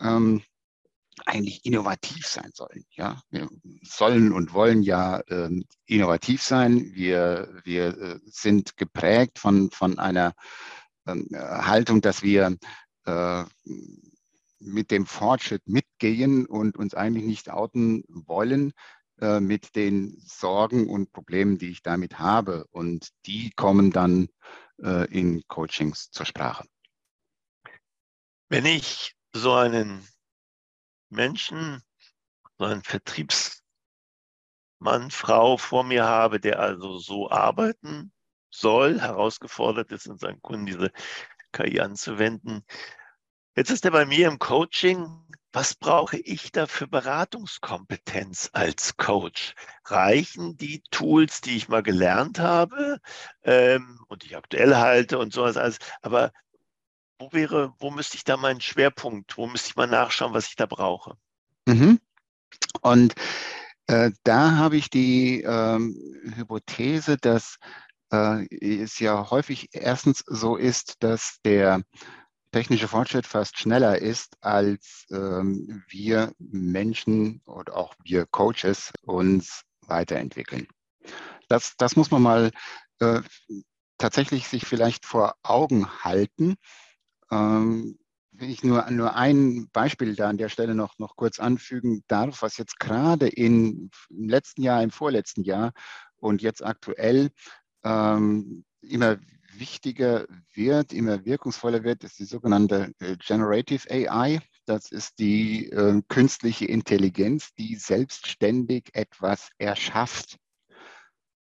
ähm, 0.00 0.42
eigentlich 1.24 1.64
innovativ 1.64 2.26
sein 2.26 2.50
sollen. 2.54 2.84
Ja? 2.90 3.22
Wir 3.30 3.48
sollen 3.82 4.32
und 4.32 4.52
wollen 4.52 4.82
ja 4.82 5.18
äh, 5.28 5.50
innovativ 5.86 6.42
sein. 6.42 6.90
Wir, 6.92 7.60
wir 7.64 7.86
äh, 7.98 8.20
sind 8.26 8.76
geprägt 8.76 9.38
von, 9.38 9.70
von 9.70 9.98
einer 9.98 10.34
ähm, 11.06 11.28
Haltung, 11.32 12.00
dass 12.02 12.22
wir 12.22 12.56
äh, 13.06 13.44
mit 14.58 14.90
dem 14.90 15.06
Fortschritt 15.06 15.66
mitgehen 15.66 16.46
und 16.46 16.76
uns 16.76 16.94
eigentlich 16.94 17.24
nicht 17.24 17.50
outen 17.50 18.04
wollen 18.08 18.72
äh, 19.20 19.40
mit 19.40 19.76
den 19.76 20.18
Sorgen 20.20 20.88
und 20.88 21.12
Problemen, 21.12 21.58
die 21.58 21.70
ich 21.70 21.82
damit 21.82 22.18
habe. 22.18 22.66
Und 22.70 23.08
die 23.26 23.50
kommen 23.52 23.90
dann 23.90 24.28
äh, 24.82 25.10
in 25.10 25.42
Coachings 25.48 26.10
zur 26.10 26.26
Sprache. 26.26 26.64
Wenn 28.48 28.66
ich 28.66 29.14
so 29.32 29.52
einen 29.54 30.06
Menschen, 31.08 31.82
so 32.58 32.64
einen 32.64 32.82
Vertriebsmann, 32.82 33.62
Frau 35.10 35.56
vor 35.56 35.84
mir 35.84 36.04
habe, 36.04 36.40
der 36.40 36.60
also 36.60 36.98
so 36.98 37.30
arbeiten 37.30 38.12
soll, 38.50 39.00
herausgefordert 39.00 39.92
ist, 39.92 40.06
in 40.06 40.18
seinen 40.18 40.40
Kunden 40.42 40.66
diese 40.66 40.92
KI 41.52 41.80
anzuwenden. 41.80 42.64
Jetzt 43.56 43.70
ist 43.70 43.86
er 43.86 43.90
bei 43.90 44.04
mir 44.04 44.28
im 44.28 44.38
Coaching. 44.38 45.08
Was 45.50 45.74
brauche 45.74 46.18
ich 46.18 46.52
da 46.52 46.66
für 46.66 46.86
Beratungskompetenz 46.86 48.50
als 48.52 48.98
Coach? 48.98 49.54
Reichen 49.86 50.58
die 50.58 50.82
Tools, 50.90 51.40
die 51.40 51.56
ich 51.56 51.68
mal 51.68 51.82
gelernt 51.82 52.38
habe 52.38 53.00
ähm, 53.44 53.98
und 54.08 54.22
die 54.22 54.26
ich 54.26 54.36
aktuell 54.36 54.76
halte 54.76 55.18
und 55.18 55.32
sowas 55.32 55.56
alles? 55.56 55.78
Aber 56.02 56.32
wo 57.18 57.32
wäre, 57.32 57.72
wo 57.78 57.90
müsste 57.90 58.18
ich 58.18 58.24
da 58.24 58.36
meinen 58.36 58.60
Schwerpunkt, 58.60 59.38
wo 59.38 59.46
müsste 59.46 59.70
ich 59.70 59.76
mal 59.76 59.86
nachschauen, 59.86 60.34
was 60.34 60.48
ich 60.48 60.56
da 60.56 60.66
brauche? 60.66 61.16
Mhm. 61.66 61.98
Und 62.82 63.14
äh, 63.86 64.10
da 64.22 64.56
habe 64.56 64.76
ich 64.76 64.90
die 64.90 65.40
ähm, 65.40 65.96
Hypothese, 66.34 67.16
dass 67.16 67.56
äh, 68.12 68.44
es 68.82 68.98
ja 68.98 69.30
häufig 69.30 69.70
erstens 69.72 70.22
so 70.26 70.56
ist, 70.56 71.02
dass 71.02 71.38
der 71.42 71.80
technische 72.56 72.88
Fortschritt 72.88 73.26
fast 73.26 73.58
schneller 73.58 74.00
ist, 74.00 74.38
als 74.40 75.04
ähm, 75.10 75.84
wir 75.88 76.32
Menschen 76.38 77.42
oder 77.44 77.76
auch 77.76 77.94
wir 78.02 78.24
Coaches 78.24 78.94
uns 79.02 79.60
weiterentwickeln. 79.82 80.66
Das, 81.48 81.74
das 81.76 81.96
muss 81.96 82.10
man 82.10 82.22
mal 82.22 82.50
äh, 83.00 83.20
tatsächlich 83.98 84.48
sich 84.48 84.64
vielleicht 84.64 85.04
vor 85.04 85.34
Augen 85.42 86.02
halten. 86.02 86.54
Ähm, 87.30 87.98
wenn 88.30 88.48
ich 88.48 88.64
nur, 88.64 88.90
nur 88.90 89.14
ein 89.14 89.68
Beispiel 89.74 90.16
da 90.16 90.30
an 90.30 90.38
der 90.38 90.48
Stelle 90.48 90.74
noch, 90.74 90.98
noch 90.98 91.14
kurz 91.14 91.38
anfügen 91.38 92.04
darf, 92.08 92.40
was 92.40 92.56
jetzt 92.56 92.80
gerade 92.80 93.28
in, 93.28 93.90
im 94.08 94.28
letzten 94.30 94.62
Jahr, 94.62 94.82
im 94.82 94.90
vorletzten 94.90 95.42
Jahr 95.42 95.74
und 96.16 96.40
jetzt 96.40 96.64
aktuell 96.64 97.28
ähm, 97.84 98.64
immer 98.80 99.18
wichtiger 99.58 100.26
wird, 100.52 100.92
immer 100.92 101.24
wirkungsvoller 101.24 101.84
wird, 101.84 102.04
ist 102.04 102.18
die 102.18 102.24
sogenannte 102.24 102.92
äh, 102.98 103.16
Generative 103.16 103.90
AI. 103.90 104.40
Das 104.64 104.90
ist 104.90 105.18
die 105.18 105.70
äh, 105.70 106.02
künstliche 106.08 106.66
Intelligenz, 106.66 107.54
die 107.54 107.76
selbstständig 107.76 108.90
etwas 108.94 109.50
erschafft. 109.58 110.38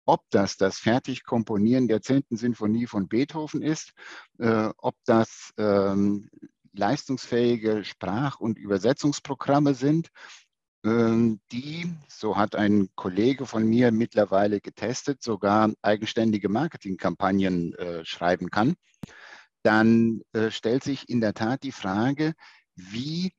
Ob 0.05 0.23
das 0.29 0.57
das 0.57 0.77
Fertigkomponieren 0.77 1.87
der 1.87 2.01
10. 2.01 2.25
Sinfonie 2.29 2.85
von 2.85 3.07
Beethoven 3.07 3.63
ist, 3.63 3.93
äh, 4.37 4.69
ob 4.77 4.95
das 5.05 5.51
ähm, 5.57 6.29
leistungsfähige 6.73 7.83
Sprach- 7.83 8.39
und 8.39 8.59
Übersetzungsprogramme 8.59 9.73
sind, 9.73 10.09
die, 11.51 11.93
so 12.07 12.37
hat 12.37 12.55
ein 12.55 12.89
Kollege 12.95 13.45
von 13.45 13.65
mir 13.65 13.91
mittlerweile 13.91 14.61
getestet, 14.61 15.23
sogar 15.23 15.71
eigenständige 15.81 16.49
Marketingkampagnen 16.49 17.73
äh, 17.75 18.05
schreiben 18.05 18.49
kann, 18.49 18.75
dann 19.63 20.21
äh, 20.33 20.51
stellt 20.51 20.83
sich 20.83 21.09
in 21.09 21.21
der 21.21 21.33
Tat 21.33 21.63
die 21.63 21.71
Frage, 21.71 22.33
wie 22.75 23.33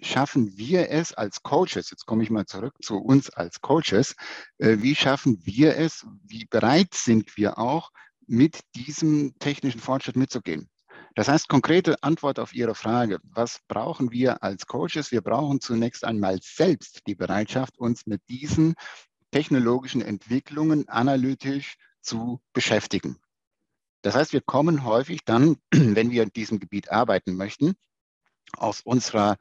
schaffen 0.00 0.56
wir 0.56 0.90
es 0.90 1.12
als 1.12 1.42
Coaches, 1.42 1.90
jetzt 1.90 2.06
komme 2.06 2.22
ich 2.22 2.30
mal 2.30 2.46
zurück 2.46 2.74
zu 2.82 2.96
uns 2.96 3.30
als 3.30 3.60
Coaches, 3.60 4.14
äh, 4.58 4.78
wie 4.80 4.94
schaffen 4.94 5.38
wir 5.44 5.76
es, 5.76 6.06
wie 6.24 6.46
bereit 6.46 6.94
sind 6.94 7.36
wir 7.36 7.58
auch, 7.58 7.90
mit 8.26 8.60
diesem 8.74 9.38
technischen 9.38 9.80
Fortschritt 9.80 10.16
mitzugehen? 10.16 10.68
Das 11.16 11.28
heißt, 11.28 11.48
konkrete 11.48 12.02
Antwort 12.02 12.38
auf 12.38 12.54
Ihre 12.54 12.74
Frage, 12.74 13.20
was 13.22 13.60
brauchen 13.68 14.12
wir 14.12 14.42
als 14.42 14.66
Coaches? 14.66 15.12
Wir 15.12 15.22
brauchen 15.22 15.62
zunächst 15.62 16.04
einmal 16.04 16.38
selbst 16.42 17.00
die 17.06 17.14
Bereitschaft, 17.14 17.78
uns 17.78 18.04
mit 18.04 18.20
diesen 18.28 18.74
technologischen 19.30 20.02
Entwicklungen 20.02 20.90
analytisch 20.90 21.76
zu 22.02 22.42
beschäftigen. 22.52 23.16
Das 24.02 24.14
heißt, 24.14 24.34
wir 24.34 24.42
kommen 24.42 24.84
häufig 24.84 25.20
dann, 25.24 25.56
wenn 25.72 26.10
wir 26.10 26.22
in 26.22 26.34
diesem 26.34 26.60
Gebiet 26.60 26.92
arbeiten 26.92 27.34
möchten, 27.34 27.76
aus 28.58 28.82
unserer 28.82 29.38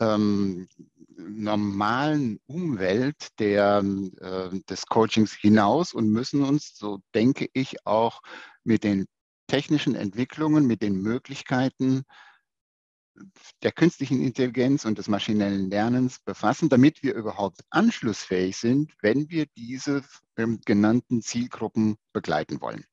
ähm, 0.00 0.68
normalen 1.16 2.40
Umwelt 2.46 3.38
der, 3.38 3.82
äh, 4.20 4.60
des 4.68 4.84
Coachings 4.84 5.32
hinaus 5.32 5.94
und 5.94 6.10
müssen 6.10 6.44
uns, 6.44 6.76
so 6.76 7.00
denke 7.14 7.48
ich, 7.54 7.86
auch 7.86 8.20
mit 8.64 8.84
den 8.84 9.06
technischen 9.50 9.96
Entwicklungen, 9.96 10.66
mit 10.66 10.80
den 10.80 11.02
Möglichkeiten 11.02 12.04
der 13.62 13.72
künstlichen 13.72 14.22
Intelligenz 14.22 14.84
und 14.84 14.96
des 14.96 15.08
maschinellen 15.08 15.68
Lernens 15.68 16.20
befassen, 16.20 16.68
damit 16.68 17.02
wir 17.02 17.14
überhaupt 17.14 17.60
anschlussfähig 17.68 18.56
sind, 18.56 18.94
wenn 19.02 19.28
wir 19.28 19.46
diese 19.56 20.04
ähm, 20.36 20.60
genannten 20.64 21.20
Zielgruppen 21.20 21.96
begleiten 22.12 22.60
wollen. 22.60 22.84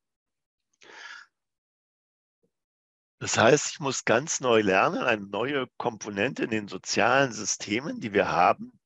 Das 3.19 3.37
heißt, 3.37 3.71
ich 3.71 3.79
muss 3.79 4.03
ganz 4.03 4.41
neu 4.41 4.61
lernen, 4.61 5.03
eine 5.03 5.25
neue 5.25 5.67
Komponente 5.77 6.43
in 6.43 6.49
den 6.49 6.67
sozialen 6.67 7.31
Systemen, 7.31 7.99
die 7.99 8.13
wir 8.13 8.29
haben, 8.29 8.79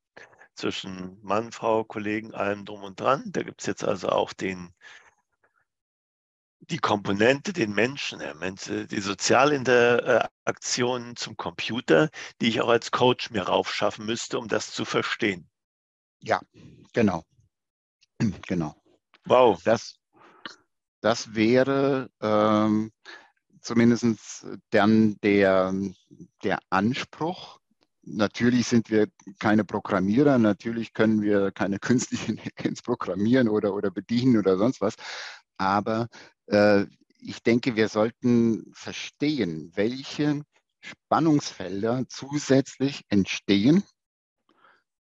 zwischen 0.55 1.17
Mann, 1.21 1.51
Frau, 1.51 1.85
Kollegen, 1.85 2.33
allem 2.33 2.65
drum 2.65 2.83
und 2.83 2.99
dran. 2.99 3.23
Da 3.27 3.43
gibt 3.43 3.61
es 3.61 3.67
jetzt 3.67 3.83
also 3.83 4.09
auch 4.09 4.33
den 4.33 4.73
die 6.69 6.77
Komponente, 6.77 7.53
den 7.53 7.73
Menschen, 7.73 8.21
die 8.89 9.01
Sozialinteraktionen 9.01 11.15
zum 11.15 11.35
Computer, 11.35 12.09
die 12.39 12.49
ich 12.49 12.61
auch 12.61 12.69
als 12.69 12.91
Coach 12.91 13.31
mir 13.31 13.41
raufschaffen 13.43 14.05
müsste, 14.05 14.37
um 14.39 14.47
das 14.47 14.71
zu 14.71 14.85
verstehen. 14.85 15.49
Ja, 16.21 16.39
genau. 16.93 17.23
Genau. 18.47 18.75
Wow. 19.25 19.61
Das, 19.63 19.95
das 21.01 21.33
wäre 21.33 22.09
ähm, 22.21 22.91
zumindest 23.61 24.45
dann 24.69 25.17
der, 25.21 25.73
der 26.43 26.59
Anspruch. 26.69 27.59
Natürlich 28.03 28.67
sind 28.67 28.89
wir 28.89 29.07
keine 29.39 29.63
Programmierer, 29.63 30.39
natürlich 30.39 30.93
können 30.93 31.21
wir 31.21 31.51
keine 31.51 31.79
künstliche 31.79 32.31
Intelligenz 32.31 32.81
programmieren 32.81 33.47
oder, 33.47 33.73
oder 33.73 33.91
bedienen 33.91 34.37
oder 34.37 34.57
sonst 34.57 34.81
was, 34.81 34.95
aber 35.57 36.07
äh, 36.40 36.40
ich 36.51 37.43
denke, 37.43 37.75
wir 37.75 37.87
sollten 37.87 38.71
verstehen, 38.73 39.71
welche 39.75 40.43
Spannungsfelder 40.81 42.05
zusätzlich 42.09 43.03
entstehen 43.09 43.83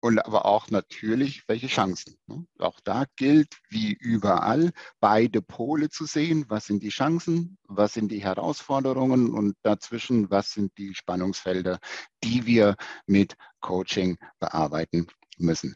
und 0.06 0.20
aber 0.20 0.46
auch 0.46 0.70
natürlich 0.70 1.48
welche 1.48 1.66
Chancen. 1.66 2.16
Ne? 2.28 2.46
Auch 2.60 2.80
da 2.84 3.06
gilt, 3.16 3.58
wie 3.70 3.92
überall, 3.92 4.72
beide 5.00 5.42
Pole 5.42 5.90
zu 5.90 6.06
sehen. 6.06 6.46
Was 6.48 6.66
sind 6.66 6.84
die 6.84 6.90
Chancen, 6.90 7.58
was 7.64 7.94
sind 7.94 8.12
die 8.12 8.24
Herausforderungen 8.24 9.34
und 9.34 9.56
dazwischen, 9.64 10.30
was 10.30 10.52
sind 10.52 10.78
die 10.78 10.94
Spannungsfelder, 10.94 11.80
die 12.24 12.46
wir 12.46 12.76
mit 13.08 13.36
Coaching 13.62 14.20
bearbeiten 14.40 15.08
müssen. 15.40 15.76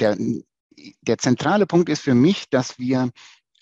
Der, 0.00 0.18
der 1.00 1.16
zentrale 1.16 1.66
Punkt 1.66 1.88
ist 1.88 2.02
für 2.02 2.14
mich, 2.14 2.50
dass 2.50 2.78
wir 2.78 3.10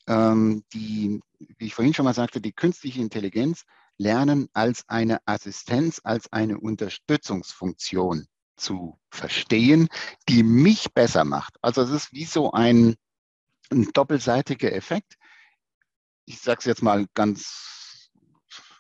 die, 0.07 1.21
wie 1.39 1.67
ich 1.67 1.75
vorhin 1.75 1.95
schon 1.95 2.05
mal 2.05 2.15
sagte, 2.15 2.41
die 2.41 2.53
künstliche 2.53 3.01
Intelligenz 3.01 3.65
lernen 3.97 4.49
als 4.53 4.85
eine 4.89 5.19
Assistenz, 5.27 6.01
als 6.05 6.33
eine 6.33 6.59
Unterstützungsfunktion 6.59 8.27
zu 8.57 8.99
verstehen, 9.11 9.89
die 10.29 10.43
mich 10.43 10.93
besser 10.93 11.25
macht. 11.25 11.57
Also 11.63 11.83
es 11.83 11.91
ist 11.91 12.13
wie 12.13 12.25
so 12.25 12.53
ein, 12.53 12.97
ein 13.71 13.91
doppelseitiger 13.93 14.73
Effekt. 14.73 15.15
Ich 16.27 16.41
sage 16.41 16.59
es 16.61 16.65
jetzt 16.65 16.83
mal 16.83 17.07
ganz 17.15 18.11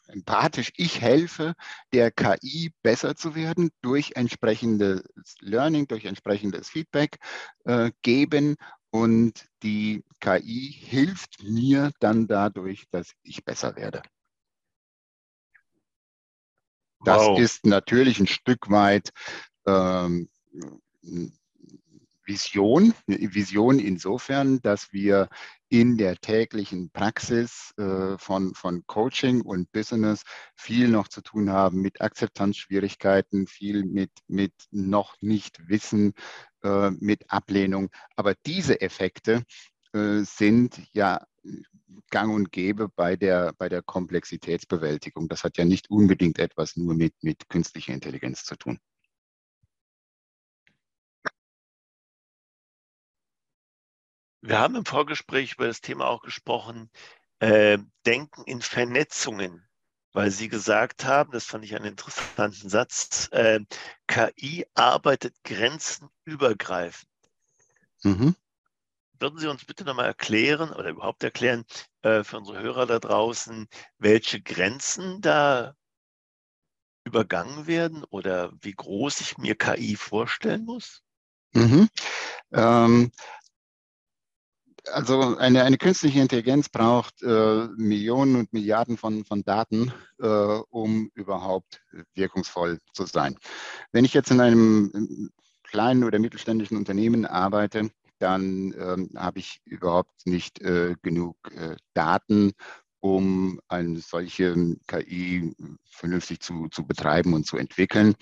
empathisch, 0.07 0.73
ich 0.77 1.01
helfe 1.01 1.55
der 1.93 2.11
KI 2.11 2.73
besser 2.83 3.17
zu 3.17 3.35
werden 3.35 3.71
durch 3.83 4.13
entsprechendes 4.15 5.03
Learning, 5.41 5.89
durch 5.89 6.05
entsprechendes 6.05 6.69
Feedback 6.69 7.19
äh, 7.65 7.91
geben 8.03 8.57
und 8.95 9.49
die 9.65 10.05
KI 10.21 10.73
hilft 10.73 11.43
mir 11.43 11.91
dann 11.99 12.29
dadurch, 12.29 12.85
dass 12.93 13.11
ich 13.25 13.45
besser 13.45 13.75
werde. 13.75 14.03
Das 17.05 17.23
wow. 17.23 17.41
ist 17.41 17.67
natürlich 17.67 18.21
ein 18.21 18.29
Stück 18.29 18.71
weit 18.71 19.11
ähm, 19.67 20.29
Vision. 22.25 22.95
Vision 23.09 23.81
insofern, 23.81 24.63
dass 24.63 24.93
wir 24.93 25.29
in 25.75 25.97
der 25.97 26.15
täglichen 26.15 26.93
Praxis 26.93 27.73
äh, 27.79 28.17
von, 28.17 28.55
von 28.55 28.85
Coaching 28.87 29.41
und 29.41 29.73
Business 29.73 30.23
viel 30.55 30.87
noch 30.87 31.09
zu 31.09 31.21
tun 31.21 31.51
haben 31.51 31.81
mit 31.81 32.01
Akzeptanzschwierigkeiten, 32.01 33.49
viel 33.49 33.85
mit, 33.85 34.13
mit 34.29 34.53
noch 34.71 35.17
nicht 35.21 35.69
Wissen, 35.69 36.13
äh, 36.63 36.93
mit 36.93 37.29
Ablehnung. 37.29 37.89
Aber 38.15 38.37
diese 38.47 38.81
Effekte 38.83 39.43
äh, 39.93 40.21
sind 40.21 40.81
ja 40.93 41.27
gang 42.09 42.33
und 42.33 42.53
gäbe 42.53 42.89
bei 42.89 43.17
der, 43.17 43.53
bei 43.59 43.69
der 43.69 43.83
Komplexitätsbewältigung. 43.83 45.27
Das 45.27 45.43
hat 45.43 45.57
ja 45.59 45.65
nicht 45.65 45.91
unbedingt 45.91 46.39
etwas 46.39 46.77
nur 46.77 46.95
mit, 46.95 47.15
mit 47.21 47.49
künstlicher 47.49 47.95
Intelligenz 47.95 48.45
zu 48.45 48.55
tun. 48.55 48.79
Wir 54.47 54.59
haben 54.59 54.77
im 54.77 54.85
Vorgespräch 54.85 55.55
über 55.55 55.67
das 55.67 55.81
Thema 55.81 56.07
auch 56.07 56.21
gesprochen, 56.21 56.91
äh, 57.39 57.79
Denken 58.05 58.45
in 58.45 58.61
Vernetzungen, 58.61 59.67
weil 60.13 60.31
Sie 60.31 60.51
gesagt 60.51 61.07
haben, 61.07 61.33
das 61.33 61.47
fand 61.47 61.65
ich 61.65 61.75
einen 61.75 61.87
interessanten 61.87 62.69
Satz, 62.69 63.31
äh, 63.33 63.61
KI 64.07 64.67
arbeitet 64.75 65.35
grenzenübergreifend. 65.45 67.09
Mhm. 68.03 68.37
Würden 69.19 69.39
Sie 69.39 69.47
uns 69.47 69.65
bitte 69.65 69.85
nochmal 69.85 70.09
erklären 70.09 70.75
oder 70.75 70.91
überhaupt 70.91 71.25
erklären 71.25 71.65
äh, 72.03 72.23
für 72.23 72.37
unsere 72.37 72.61
Hörer 72.61 72.85
da 72.85 72.99
draußen, 72.99 73.67
welche 73.97 74.43
Grenzen 74.43 75.23
da 75.23 75.75
übergangen 77.05 77.67
werden 77.67 78.05
oder 78.05 78.53
wie 78.61 78.73
groß 78.73 79.23
ich 79.23 79.39
mir 79.39 79.55
KI 79.55 79.97
vorstellen 79.97 80.67
muss? 80.67 81.03
Mhm. 81.55 81.89
Ähm, 82.53 83.11
also 84.93 85.37
eine, 85.37 85.65
eine 85.65 85.79
künstliche 85.79 86.21
Intelligenz 86.21 86.69
braucht 86.69 87.23
äh, 87.23 87.69
Millionen 87.77 88.37
und 88.37 88.53
Milliarden 88.53 88.97
von, 88.97 89.25
von 89.25 89.43
Daten, 89.43 89.93
äh, 90.21 90.27
um 90.27 91.11
überhaupt 91.15 91.83
wirkungsvoll 92.15 92.79
zu 92.93 93.07
sein. 93.07 93.37
Wenn 93.93 94.05
ich 94.05 94.15
jetzt 94.15 94.31
in 94.31 94.41
einem 94.41 95.31
kleinen 95.65 96.05
oder 96.05 96.19
mittelständischen 96.19 96.77
Unternehmen 96.77 97.27
arbeite, 97.27 97.91
dann 98.19 98.75
ähm, 98.79 99.11
habe 99.17 99.41
ich 99.41 99.61
überhaupt 99.65 100.27
nicht 100.27 100.61
äh, 100.61 100.95
genug 101.03 101.37
äh, 101.53 101.77
Daten, 101.95 102.53
um 103.01 103.61
eine 103.69 103.99
solche 104.01 104.77
KI 104.87 105.55
vernünftig 105.91 106.41
zu, 106.41 106.69
zu 106.69 106.87
betreiben 106.87 107.35
und 107.35 107.47
zu 107.47 107.57
entwickeln. 107.59 108.15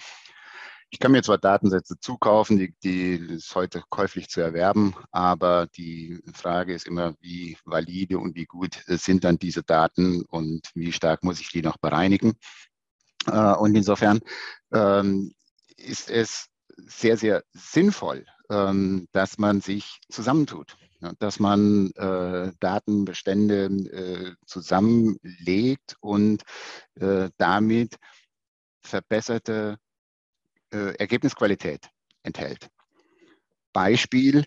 Ich 0.93 0.99
kann 0.99 1.13
mir 1.13 1.23
zwar 1.23 1.39
Datensätze 1.39 1.99
zukaufen, 1.99 2.59
die, 2.59 2.75
die 2.85 3.15
ist 3.15 3.55
heute 3.55 3.83
käuflich 3.89 4.29
zu 4.29 4.43
erwerben, 4.43 4.95
aber 5.11 5.67
die 5.67 6.23
Frage 6.35 6.75
ist 6.75 6.87
immer, 6.87 7.15
wie 7.19 7.57
valide 7.65 8.19
und 8.19 8.37
wie 8.37 8.45
gut 8.45 8.85
sind 8.87 9.25
dann 9.25 9.39
diese 9.39 9.63
Daten 9.63 10.23
und 10.27 10.69
wie 10.75 10.93
stark 10.93 11.25
muss 11.25 11.41
ich 11.41 11.49
die 11.49 11.63
noch 11.63 11.79
bereinigen. 11.79 12.35
Äh, 13.27 13.55
und 13.55 13.75
insofern 13.75 14.21
ähm, 14.71 15.33
ist 15.79 16.11
es 16.11 16.49
sehr, 16.77 17.17
sehr 17.17 17.43
sinnvoll, 17.55 18.27
ähm, 18.51 19.09
dass 19.13 19.39
man 19.39 19.63
sich 19.63 19.99
zusammentut, 20.11 20.77
dass 21.19 21.41
man 21.41 21.91
äh, 21.93 22.53
Datenbestände 22.61 23.65
äh, 23.65 24.35
zusammenlegt 24.45 25.97
und 26.01 26.43
damit 27.39 27.97
verbesserte 28.83 29.79
äh, 30.73 30.95
Ergebnisqualität 30.99 31.89
enthält. 32.23 32.69
Beispiel, 33.73 34.45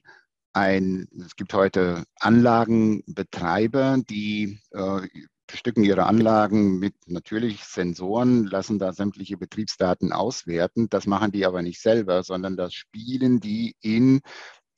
ein, 0.54 1.08
es 1.26 1.36
gibt 1.36 1.54
heute 1.54 2.06
Anlagenbetreiber, 2.20 3.98
die 4.10 4.60
äh, 4.72 5.08
bestücken 5.48 5.84
ihre 5.84 6.06
Anlagen 6.06 6.80
mit 6.80 6.96
natürlich 7.08 7.64
Sensoren, 7.64 8.46
lassen 8.46 8.80
da 8.80 8.94
sämtliche 8.94 9.38
Betriebsdaten 9.38 10.12
auswerten. 10.12 10.90
Das 10.90 11.08
machen 11.08 11.32
die 11.32 11.46
aber 11.46 11.62
nicht 11.62 11.82
selber, 11.82 12.24
sondern 12.24 12.58
das 12.58 12.74
spielen 12.74 13.40
die 13.40 13.76
in 13.82 14.22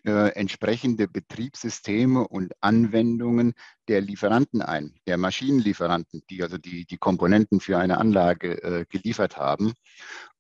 äh, 0.06 0.30
entsprechende 0.30 1.08
Betriebssysteme 1.08 2.28
und 2.28 2.54
Anwendungen 2.62 3.54
der 3.88 4.02
Lieferanten 4.02 4.62
ein, 4.62 4.96
der 5.06 5.18
Maschinenlieferanten, 5.18 6.24
die 6.30 6.44
also 6.44 6.58
die, 6.58 6.86
die 6.86 6.98
Komponenten 6.98 7.60
für 7.60 7.78
eine 7.78 7.98
Anlage 7.98 8.64
äh, 8.64 8.86
geliefert 8.90 9.38
haben. 9.38 9.74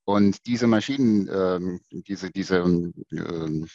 Und 0.07 0.45
diese 0.45 0.67
Maschinen, 0.67 1.27
ähm, 1.29 1.81
diese, 1.91 2.31
diese 2.31 2.59
ähm, 2.59 3.67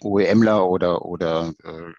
OEMler 0.00 0.68
oder, 0.68 1.04
oder 1.04 1.52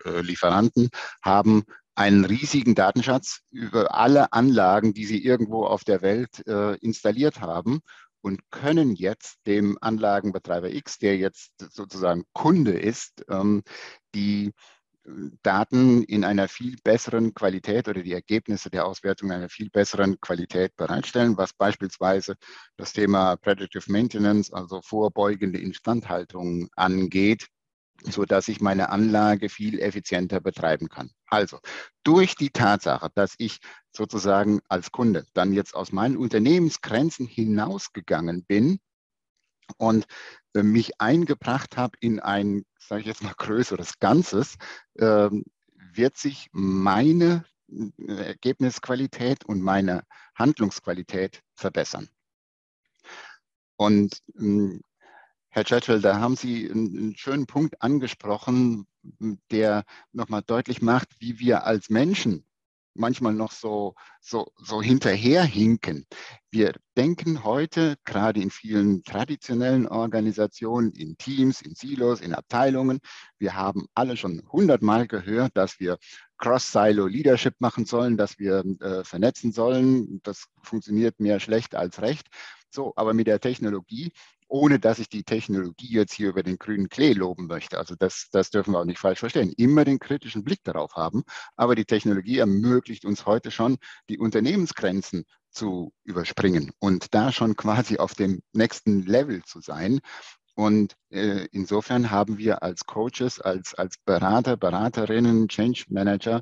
äh, 0.05 0.21
Lieferanten 0.21 0.89
haben 1.21 1.63
einen 1.93 2.23
riesigen 2.23 2.73
Datenschatz 2.73 3.41
über 3.51 3.93
alle 3.93 4.31
Anlagen, 4.31 4.93
die 4.93 5.03
sie 5.05 5.21
irgendwo 5.21 5.65
auf 5.65 5.83
der 5.83 6.01
Welt 6.01 6.47
äh, 6.47 6.77
installiert 6.77 7.41
haben 7.41 7.81
und 8.21 8.39
können 8.49 8.95
jetzt 8.95 9.45
dem 9.45 9.77
Anlagenbetreiber 9.81 10.71
X, 10.71 10.97
der 10.99 11.17
jetzt 11.17 11.51
sozusagen 11.57 12.23
Kunde 12.31 12.79
ist, 12.79 13.25
ähm, 13.29 13.63
die 14.15 14.47
äh, 14.47 14.51
Daten 15.41 16.03
in 16.03 16.23
einer 16.23 16.47
viel 16.47 16.77
besseren 16.83 17.33
Qualität 17.33 17.87
oder 17.87 18.03
die 18.03 18.13
Ergebnisse 18.13 18.69
der 18.69 18.85
Auswertung 18.85 19.29
in 19.29 19.35
einer 19.35 19.49
viel 19.49 19.69
besseren 19.69 20.19
Qualität 20.21 20.75
bereitstellen, 20.77 21.37
was 21.37 21.53
beispielsweise 21.53 22.35
das 22.77 22.93
Thema 22.93 23.35
Predictive 23.35 23.91
Maintenance, 23.91 24.51
also 24.53 24.81
vorbeugende 24.81 25.59
Instandhaltung 25.59 26.69
angeht 26.75 27.47
so 28.01 28.25
dass 28.25 28.47
ich 28.47 28.61
meine 28.61 28.89
Anlage 28.89 29.49
viel 29.49 29.79
effizienter 29.79 30.39
betreiben 30.39 30.89
kann. 30.89 31.11
Also 31.27 31.59
durch 32.03 32.35
die 32.35 32.49
Tatsache, 32.49 33.09
dass 33.15 33.33
ich 33.37 33.59
sozusagen 33.91 34.59
als 34.67 34.91
Kunde 34.91 35.25
dann 35.33 35.53
jetzt 35.53 35.75
aus 35.75 35.91
meinen 35.91 36.17
Unternehmensgrenzen 36.17 37.27
hinausgegangen 37.27 38.43
bin 38.45 38.79
und 39.77 40.05
äh, 40.53 40.63
mich 40.63 40.99
eingebracht 40.99 41.77
habe 41.77 41.97
in 41.99 42.19
ein, 42.19 42.65
sage 42.79 43.01
ich 43.01 43.07
jetzt 43.07 43.23
mal, 43.23 43.33
größeres 43.35 43.99
Ganzes, 43.99 44.55
äh, 44.95 45.29
wird 45.93 46.17
sich 46.17 46.49
meine 46.51 47.45
äh, 47.69 48.25
Ergebnisqualität 48.25 49.45
und 49.45 49.61
meine 49.61 50.03
Handlungsqualität 50.35 51.41
verbessern. 51.55 52.09
Und 53.75 54.21
ähm, 54.37 54.81
Herr 55.49 55.65
Churchill, 55.65 56.01
da 56.01 56.19
haben 56.19 56.35
Sie 56.35 56.69
einen, 56.69 57.15
schönen 57.15 57.45
Punkt 57.45 57.79
angesprochen, 57.81 58.87
der 59.51 59.83
nochmal 60.11 60.41
deutlich 60.41 60.81
macht, 60.81 61.09
wie 61.19 61.39
wir 61.39 61.65
als 61.65 61.91
Menschen 61.91 62.43
manchmal 62.95 63.33
noch 63.33 63.51
so, 63.51 63.95
so, 64.21 64.47
so 64.57 64.81
hinterherhinken. 64.81 66.05
Wir 66.51 66.73
denken 66.95 67.43
heute 67.43 67.95
gerade 68.05 68.41
in 68.41 68.49
vielen 68.49 69.03
traditionellen 69.03 69.87
Organisationen, 69.87 70.91
in 70.91 71.17
Teams, 71.17 71.61
in 71.61 71.75
Silos, 71.75 72.21
in 72.21 72.33
Abteilungen, 72.33 72.99
wir 73.39 73.55
haben 73.55 73.87
alle 73.93 74.15
schon 74.17 74.43
hundertmal 74.51 75.07
gehört, 75.07 75.51
dass 75.55 75.79
wir 75.79 75.97
Cross-Silo-Leadership 76.37 77.55
machen 77.59 77.85
sollen, 77.85 78.17
dass 78.17 78.37
wir 78.39 78.63
äh, 78.81 79.03
vernetzen 79.03 79.51
sollen. 79.51 80.21
Das 80.23 80.45
funktioniert 80.61 81.19
mehr 81.19 81.39
schlecht 81.39 81.75
als 81.75 82.01
recht. 82.01 82.27
So, 82.69 82.93
aber 82.95 83.13
mit 83.13 83.27
der 83.27 83.39
Technologie 83.39 84.11
ohne 84.47 84.79
dass 84.79 84.99
ich 84.99 85.09
die 85.09 85.23
Technologie 85.23 85.89
jetzt 85.89 86.13
hier 86.13 86.29
über 86.29 86.43
den 86.43 86.57
grünen 86.57 86.89
Klee 86.89 87.13
loben 87.13 87.47
möchte. 87.47 87.77
Also 87.77 87.95
das, 87.95 88.29
das 88.31 88.49
dürfen 88.49 88.73
wir 88.73 88.79
auch 88.79 88.85
nicht 88.85 88.99
falsch 88.99 89.19
verstehen. 89.19 89.51
Immer 89.57 89.85
den 89.85 89.99
kritischen 89.99 90.43
Blick 90.43 90.63
darauf 90.63 90.95
haben. 90.95 91.23
Aber 91.55 91.75
die 91.75 91.85
Technologie 91.85 92.39
ermöglicht 92.39 93.05
uns 93.05 93.25
heute 93.25 93.51
schon, 93.51 93.77
die 94.09 94.19
Unternehmensgrenzen 94.19 95.25
zu 95.51 95.93
überspringen 96.03 96.71
und 96.79 97.13
da 97.13 97.31
schon 97.31 97.55
quasi 97.55 97.97
auf 97.97 98.13
dem 98.15 98.41
nächsten 98.53 99.03
Level 99.03 99.43
zu 99.43 99.61
sein. 99.61 99.99
Und 100.55 100.95
äh, 101.09 101.47
insofern 101.51 102.11
haben 102.11 102.37
wir 102.37 102.61
als 102.61 102.85
Coaches, 102.85 103.39
als, 103.41 103.73
als 103.73 103.97
Berater, 104.05 104.55
Beraterinnen, 104.55 105.47
Change 105.47 105.85
Manager 105.89 106.41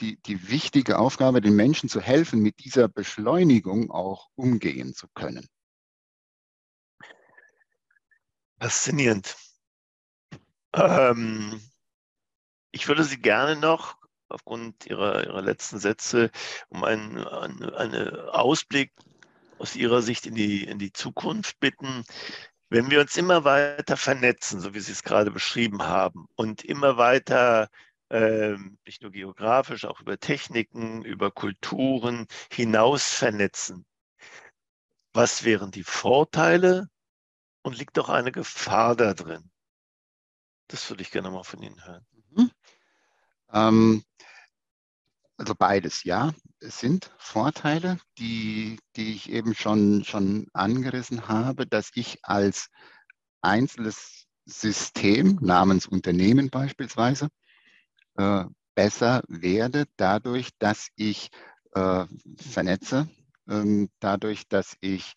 die, 0.00 0.20
die 0.22 0.48
wichtige 0.48 0.98
Aufgabe, 0.98 1.40
den 1.40 1.54
Menschen 1.54 1.88
zu 1.88 2.00
helfen, 2.00 2.40
mit 2.40 2.64
dieser 2.64 2.88
Beschleunigung 2.88 3.90
auch 3.90 4.28
umgehen 4.34 4.94
zu 4.94 5.06
können. 5.14 5.46
Faszinierend. 8.60 9.36
Ähm, 10.74 11.60
ich 12.72 12.88
würde 12.88 13.04
Sie 13.04 13.20
gerne 13.20 13.56
noch 13.56 13.96
aufgrund 14.28 14.86
Ihrer, 14.86 15.24
Ihrer 15.24 15.42
letzten 15.42 15.78
Sätze 15.78 16.30
um 16.68 16.84
einen, 16.84 17.18
einen, 17.18 18.14
Ausblick 18.30 18.92
aus 19.58 19.76
Ihrer 19.76 20.02
Sicht 20.02 20.26
in 20.26 20.34
die, 20.34 20.64
in 20.64 20.78
die 20.78 20.92
Zukunft 20.92 21.60
bitten. 21.60 22.04
Wenn 22.68 22.90
wir 22.90 23.00
uns 23.00 23.16
immer 23.16 23.44
weiter 23.44 23.96
vernetzen, 23.96 24.60
so 24.60 24.74
wie 24.74 24.80
Sie 24.80 24.92
es 24.92 25.02
gerade 25.02 25.30
beschrieben 25.30 25.82
haben, 25.84 26.26
und 26.34 26.64
immer 26.64 26.96
weiter 26.98 27.68
äh, 28.10 28.56
nicht 28.84 29.02
nur 29.02 29.12
geografisch, 29.12 29.84
auch 29.84 30.00
über 30.00 30.18
Techniken, 30.18 31.04
über 31.04 31.30
Kulturen 31.30 32.26
hinaus 32.52 33.04
vernetzen, 33.04 33.86
was 35.12 35.44
wären 35.44 35.70
die 35.70 35.84
Vorteile 35.84 36.88
und 37.68 37.78
liegt 37.78 37.96
doch 37.96 38.08
eine 38.08 38.32
Gefahr 38.32 38.96
da 38.96 39.14
drin? 39.14 39.50
Das 40.68 40.88
würde 40.90 41.02
ich 41.02 41.10
gerne 41.10 41.30
mal 41.30 41.44
von 41.44 41.62
Ihnen 41.62 41.84
hören. 41.84 42.06
Mhm. 42.30 42.50
Ähm, 43.52 44.04
also 45.36 45.54
beides, 45.54 46.02
ja. 46.04 46.32
Es 46.60 46.80
sind 46.80 47.10
Vorteile, 47.18 47.98
die, 48.18 48.80
die 48.96 49.12
ich 49.12 49.30
eben 49.30 49.54
schon, 49.54 50.02
schon 50.04 50.48
angerissen 50.52 51.28
habe, 51.28 51.66
dass 51.66 51.90
ich 51.94 52.18
als 52.22 52.68
einzelnes 53.40 54.26
System 54.46 55.38
namens 55.40 55.86
Unternehmen 55.86 56.50
beispielsweise 56.50 57.28
äh, 58.16 58.44
besser 58.74 59.22
werde, 59.28 59.84
dadurch, 59.96 60.50
dass 60.58 60.88
ich 60.96 61.28
äh, 61.74 62.06
vernetze, 62.36 63.08
äh, 63.46 63.86
dadurch, 64.00 64.48
dass 64.48 64.76
ich 64.80 65.14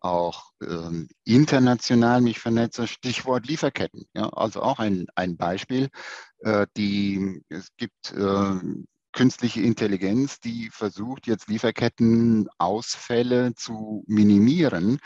auch 0.00 0.52
ähm, 0.62 1.08
international 1.24 2.20
mich 2.20 2.38
vernetze. 2.38 2.86
Stichwort 2.86 3.46
Lieferketten. 3.46 4.06
Ja, 4.14 4.28
also 4.30 4.62
auch 4.62 4.78
ein, 4.78 5.06
ein 5.14 5.36
Beispiel. 5.36 5.88
Äh, 6.40 6.66
die, 6.76 7.42
es 7.48 7.68
gibt 7.76 8.12
äh, 8.12 8.54
künstliche 9.12 9.62
Intelligenz, 9.62 10.40
die 10.40 10.70
versucht 10.70 11.26
jetzt 11.26 11.48
Lieferkettenausfälle 11.48 13.54
zu 13.54 14.04
minimieren. 14.06 14.98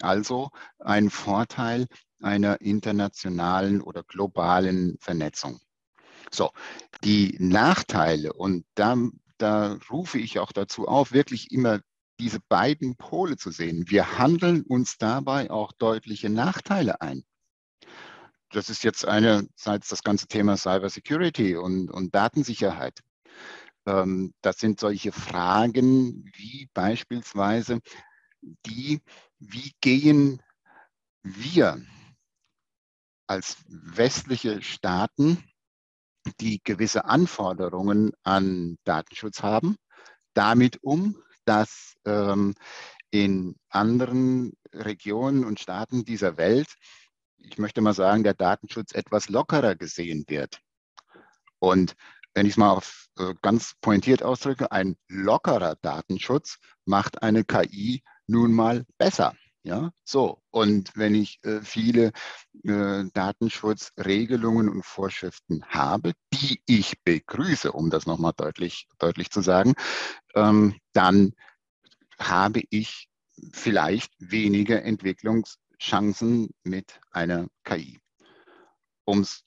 Also 0.00 0.50
ein 0.78 1.10
Vorteil 1.10 1.86
einer 2.20 2.60
internationalen 2.60 3.80
oder 3.80 4.02
globalen 4.02 4.96
Vernetzung. 5.00 5.60
So, 6.30 6.50
die 7.04 7.36
Nachteile, 7.38 8.32
und 8.32 8.64
da, 8.74 8.96
da 9.38 9.78
rufe 9.90 10.18
ich 10.18 10.38
auch 10.38 10.52
dazu 10.52 10.86
auf, 10.86 11.12
wirklich 11.12 11.50
immer 11.50 11.80
diese 12.20 12.40
beiden 12.48 12.96
Pole 12.96 13.36
zu 13.36 13.50
sehen. 13.50 13.84
Wir 13.88 14.18
handeln 14.18 14.62
uns 14.62 14.98
dabei 14.98 15.50
auch 15.50 15.72
deutliche 15.72 16.28
Nachteile 16.28 17.00
ein. 17.00 17.24
Das 18.50 18.68
ist 18.68 18.84
jetzt 18.84 19.06
einerseits 19.06 19.88
das 19.88 20.02
ganze 20.02 20.26
Thema 20.26 20.56
Cybersecurity 20.56 21.56
und, 21.56 21.90
und 21.90 22.14
Datensicherheit. 22.14 23.00
Ähm, 23.86 24.34
das 24.42 24.58
sind 24.58 24.80
solche 24.80 25.12
Fragen 25.12 26.30
wie 26.34 26.68
beispielsweise 26.74 27.80
die, 28.66 29.00
wie 29.38 29.72
gehen 29.80 30.42
wir 31.22 31.82
als 33.26 33.56
westliche 33.68 34.60
Staaten, 34.62 35.42
die 36.40 36.60
gewisse 36.62 37.04
Anforderungen 37.04 38.12
an 38.24 38.76
Datenschutz 38.84 39.42
haben, 39.42 39.76
damit 40.34 40.82
um, 40.82 41.22
dass 41.50 41.96
ähm, 42.06 42.54
in 43.10 43.56
anderen 43.70 44.52
Regionen 44.72 45.44
und 45.44 45.58
Staaten 45.58 46.04
dieser 46.04 46.36
Welt, 46.36 46.68
ich 47.38 47.58
möchte 47.58 47.80
mal 47.80 47.92
sagen, 47.92 48.22
der 48.22 48.34
Datenschutz 48.34 48.92
etwas 48.94 49.28
lockerer 49.28 49.74
gesehen 49.74 50.24
wird. 50.28 50.60
Und 51.58 51.96
wenn 52.34 52.46
ich 52.46 52.52
es 52.52 52.56
mal 52.56 52.70
auf, 52.70 53.08
äh, 53.18 53.34
ganz 53.42 53.74
pointiert 53.80 54.22
ausdrücke, 54.22 54.70
ein 54.70 54.96
lockerer 55.08 55.74
Datenschutz 55.82 56.58
macht 56.84 57.20
eine 57.20 57.42
KI 57.42 58.04
nun 58.28 58.52
mal 58.52 58.86
besser. 58.96 59.34
Ja, 59.62 59.92
so. 60.04 60.42
Und 60.50 60.90
wenn 60.94 61.14
ich 61.14 61.38
äh, 61.44 61.60
viele 61.60 62.12
äh, 62.64 63.04
Datenschutzregelungen 63.12 64.70
und 64.70 64.84
Vorschriften 64.84 65.64
habe, 65.66 66.12
die 66.32 66.62
ich 66.66 67.02
begrüße, 67.04 67.70
um 67.70 67.90
das 67.90 68.06
nochmal 68.06 68.32
deutlich, 68.34 68.88
deutlich 68.98 69.30
zu 69.30 69.42
sagen, 69.42 69.74
ähm, 70.34 70.78
dann 70.94 71.34
habe 72.18 72.62
ich 72.70 73.08
vielleicht 73.52 74.12
weniger 74.18 74.82
Entwicklungschancen 74.82 76.50
mit 76.64 76.98
einer 77.10 77.46
KI. 77.64 78.00
Um 79.04 79.20
es 79.20 79.44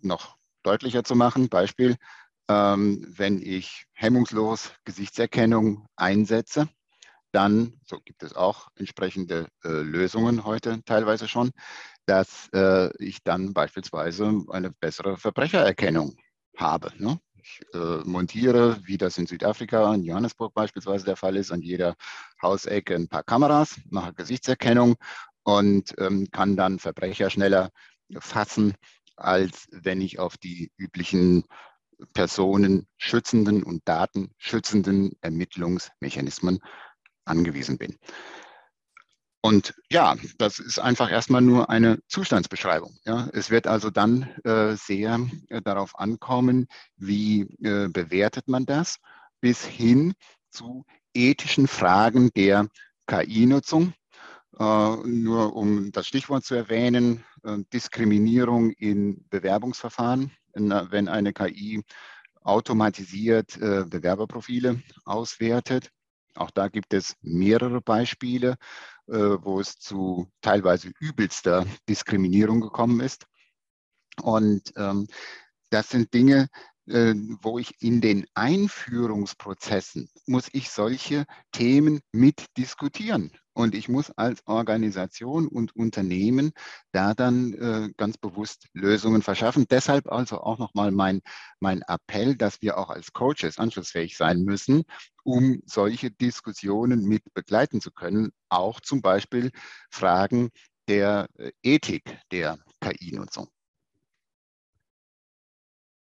noch 0.00 0.36
deutlicher 0.64 1.04
zu 1.04 1.14
machen, 1.14 1.48
Beispiel, 1.48 1.96
ähm, 2.48 3.04
wenn 3.08 3.40
ich 3.40 3.86
hemmungslos 3.92 4.72
Gesichtserkennung 4.84 5.86
einsetze, 5.96 6.68
dann, 7.34 7.80
so 7.84 7.98
gibt 7.98 8.22
es 8.22 8.34
auch 8.34 8.68
entsprechende 8.76 9.48
äh, 9.64 9.68
Lösungen 9.68 10.44
heute 10.44 10.82
teilweise 10.84 11.26
schon, 11.28 11.50
dass 12.06 12.48
äh, 12.54 12.90
ich 13.02 13.22
dann 13.24 13.52
beispielsweise 13.52 14.44
eine 14.50 14.70
bessere 14.70 15.16
Verbrechererkennung 15.16 16.16
habe. 16.56 16.92
Ne? 16.98 17.18
Ich 17.42 17.60
äh, 17.74 17.98
montiere, 18.04 18.78
wie 18.84 18.98
das 18.98 19.18
in 19.18 19.26
Südafrika, 19.26 19.92
in 19.94 20.04
Johannesburg 20.04 20.54
beispielsweise 20.54 21.04
der 21.04 21.16
Fall 21.16 21.36
ist, 21.36 21.50
an 21.50 21.60
jeder 21.60 21.96
Hausecke 22.40 22.94
ein 22.94 23.08
paar 23.08 23.24
Kameras, 23.24 23.80
mache 23.90 24.14
Gesichtserkennung 24.14 24.94
und 25.42 25.94
ähm, 25.98 26.28
kann 26.30 26.56
dann 26.56 26.78
Verbrecher 26.78 27.30
schneller 27.30 27.70
fassen, 28.18 28.74
als 29.16 29.66
wenn 29.70 30.00
ich 30.00 30.18
auf 30.18 30.38
die 30.38 30.70
üblichen 30.76 31.44
personenschützenden 32.12 33.62
und 33.62 33.82
datenschützenden 33.86 35.12
Ermittlungsmechanismen 35.20 36.60
angewiesen 37.24 37.78
bin. 37.78 37.98
Und 39.44 39.74
ja, 39.90 40.16
das 40.38 40.58
ist 40.58 40.78
einfach 40.78 41.10
erstmal 41.10 41.42
nur 41.42 41.68
eine 41.68 41.98
Zustandsbeschreibung. 42.08 42.96
Ja. 43.04 43.28
Es 43.34 43.50
wird 43.50 43.66
also 43.66 43.90
dann 43.90 44.22
äh, 44.42 44.74
sehr 44.74 45.20
äh, 45.50 45.60
darauf 45.60 45.98
ankommen, 45.98 46.66
wie 46.96 47.42
äh, 47.62 47.88
bewertet 47.88 48.48
man 48.48 48.64
das, 48.64 48.96
bis 49.42 49.62
hin 49.62 50.14
zu 50.48 50.86
ethischen 51.12 51.68
Fragen 51.68 52.30
der 52.34 52.68
KI-Nutzung. 53.06 53.92
Äh, 54.58 54.96
nur 55.04 55.54
um 55.54 55.92
das 55.92 56.06
Stichwort 56.06 56.46
zu 56.46 56.54
erwähnen, 56.54 57.22
äh, 57.42 57.58
Diskriminierung 57.70 58.70
in 58.70 59.28
Bewerbungsverfahren, 59.28 60.32
wenn 60.54 61.08
eine 61.08 61.34
KI 61.34 61.82
automatisiert 62.40 63.56
äh, 63.58 63.84
Bewerberprofile 63.84 64.80
auswertet 65.04 65.90
auch 66.36 66.50
da 66.50 66.68
gibt 66.68 66.94
es 66.94 67.16
mehrere 67.22 67.80
Beispiele, 67.80 68.56
äh, 69.06 69.14
wo 69.14 69.60
es 69.60 69.78
zu 69.78 70.30
teilweise 70.40 70.92
übelster 71.00 71.66
Diskriminierung 71.88 72.60
gekommen 72.60 73.00
ist. 73.00 73.26
Und 74.22 74.72
ähm, 74.76 75.06
das 75.70 75.88
sind 75.88 76.14
Dinge, 76.14 76.48
äh, 76.86 77.14
wo 77.40 77.58
ich 77.58 77.80
in 77.82 78.00
den 78.00 78.26
Einführungsprozessen 78.34 80.08
muss 80.26 80.48
ich 80.52 80.70
solche 80.70 81.26
Themen 81.52 82.00
mit 82.12 82.46
diskutieren. 82.56 83.32
Und 83.54 83.74
ich 83.74 83.88
muss 83.88 84.10
als 84.10 84.46
Organisation 84.46 85.46
und 85.46 85.74
Unternehmen 85.76 86.52
da 86.92 87.14
dann 87.14 87.54
äh, 87.54 87.92
ganz 87.96 88.18
bewusst 88.18 88.68
Lösungen 88.72 89.22
verschaffen. 89.22 89.66
Deshalb 89.70 90.10
also 90.10 90.40
auch 90.40 90.58
nochmal 90.58 90.90
mein, 90.90 91.22
mein 91.60 91.82
Appell, 91.82 92.36
dass 92.36 92.60
wir 92.62 92.76
auch 92.76 92.90
als 92.90 93.12
Coaches 93.12 93.58
anschlussfähig 93.58 94.16
sein 94.16 94.42
müssen, 94.42 94.82
um 95.22 95.62
solche 95.66 96.10
Diskussionen 96.10 97.06
mit 97.06 97.22
begleiten 97.32 97.80
zu 97.80 97.92
können. 97.92 98.32
Auch 98.48 98.80
zum 98.80 99.02
Beispiel 99.02 99.52
Fragen 99.88 100.50
der 100.88 101.28
äh, 101.38 101.52
Ethik 101.62 102.18
der 102.32 102.58
KI-Nutzung. 102.80 103.48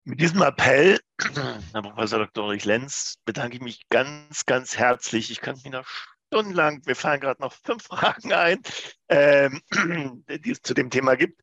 Mit 0.04 0.20
diesem 0.20 0.42
Appell, 0.42 1.00
Herr 1.72 1.82
Professor 1.82 2.20
Dr. 2.20 2.44
Ulrich 2.44 2.64
Lenz, 2.64 3.16
bedanke 3.24 3.56
ich 3.56 3.62
mich 3.62 3.88
ganz, 3.88 4.46
ganz 4.46 4.76
herzlich. 4.76 5.30
Ich 5.30 5.40
könnte 5.40 5.62
mich 5.64 5.72
noch 5.72 5.88
stundenlang, 6.28 6.82
wir 6.86 6.96
fallen 6.96 7.20
gerade 7.20 7.40
noch 7.42 7.52
fünf 7.52 7.84
Fragen 7.86 8.32
ein, 8.32 8.60
ähm, 9.08 9.62
die 10.28 10.50
es 10.50 10.62
zu 10.62 10.74
dem 10.74 10.90
Thema 10.90 11.16
gibt. 11.16 11.40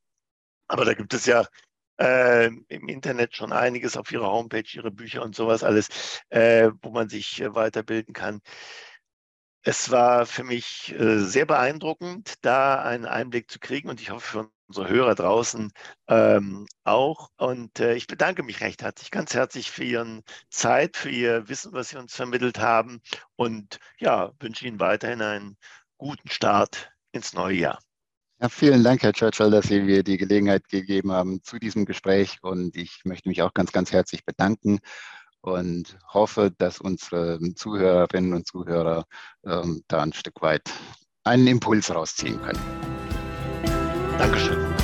Aber 0.67 0.85
da 0.85 0.93
gibt 0.93 1.13
es 1.13 1.25
ja 1.25 1.45
äh, 1.99 2.47
im 2.47 2.87
Internet 2.87 3.35
schon 3.35 3.51
einiges 3.53 3.97
auf 3.97 4.11
Ihrer 4.11 4.31
Homepage, 4.31 4.63
Ihre 4.73 4.91
Bücher 4.91 5.23
und 5.23 5.35
sowas 5.35 5.63
alles, 5.63 6.21
äh, 6.29 6.71
wo 6.81 6.89
man 6.91 7.09
sich 7.09 7.41
äh, 7.41 7.53
weiterbilden 7.53 8.13
kann. 8.13 8.41
Es 9.65 9.91
war 9.91 10.25
für 10.25 10.43
mich 10.43 10.93
äh, 10.97 11.19
sehr 11.19 11.45
beeindruckend, 11.45 12.35
da 12.41 12.81
einen 12.81 13.05
Einblick 13.05 13.49
zu 13.49 13.59
kriegen 13.59 13.89
und 13.89 14.01
ich 14.01 14.09
hoffe 14.09 14.27
für 14.27 14.51
unsere 14.67 14.89
Hörer 14.89 15.15
draußen 15.15 15.71
ähm, 16.07 16.65
auch. 16.83 17.29
Und 17.37 17.79
äh, 17.79 17.95
ich 17.95 18.07
bedanke 18.07 18.43
mich 18.43 18.61
recht 18.61 18.81
herzlich, 18.81 19.11
ganz 19.11 19.33
herzlich 19.33 19.71
für 19.71 19.83
Ihren 19.83 20.23
Zeit, 20.49 20.97
für 20.97 21.09
Ihr 21.09 21.47
Wissen, 21.49 21.73
was 21.73 21.89
Sie 21.89 21.97
uns 21.97 22.15
vermittelt 22.15 22.59
haben 22.59 23.01
und 23.35 23.79
ja, 23.99 24.31
wünsche 24.39 24.65
Ihnen 24.65 24.79
weiterhin 24.79 25.21
einen 25.21 25.57
guten 25.97 26.29
Start 26.29 26.91
ins 27.11 27.33
neue 27.33 27.55
Jahr. 27.55 27.79
Ja, 28.39 28.49
vielen 28.49 28.83
Dank, 28.83 29.03
Herr 29.03 29.13
Churchill, 29.13 29.51
dass 29.51 29.67
Sie 29.67 29.79
mir 29.79 30.03
die 30.03 30.17
Gelegenheit 30.17 30.67
gegeben 30.67 31.11
haben 31.11 31.41
zu 31.43 31.59
diesem 31.59 31.85
Gespräch 31.85 32.39
und 32.41 32.75
ich 32.75 33.01
möchte 33.05 33.29
mich 33.29 33.41
auch 33.41 33.53
ganz, 33.53 33.71
ganz 33.71 33.91
herzlich 33.91 34.25
bedanken 34.25 34.79
und 35.41 35.97
hoffe, 36.11 36.51
dass 36.57 36.79
unsere 36.79 37.39
Zuhörerinnen 37.55 38.33
und 38.33 38.47
Zuhörer 38.47 39.05
ähm, 39.45 39.83
da 39.87 40.01
ein 40.01 40.13
Stück 40.13 40.41
weit 40.41 40.69
einen 41.23 41.47
Impuls 41.47 41.93
rausziehen 41.93 42.41
können. 42.41 42.92
Dankeschön. 44.17 44.82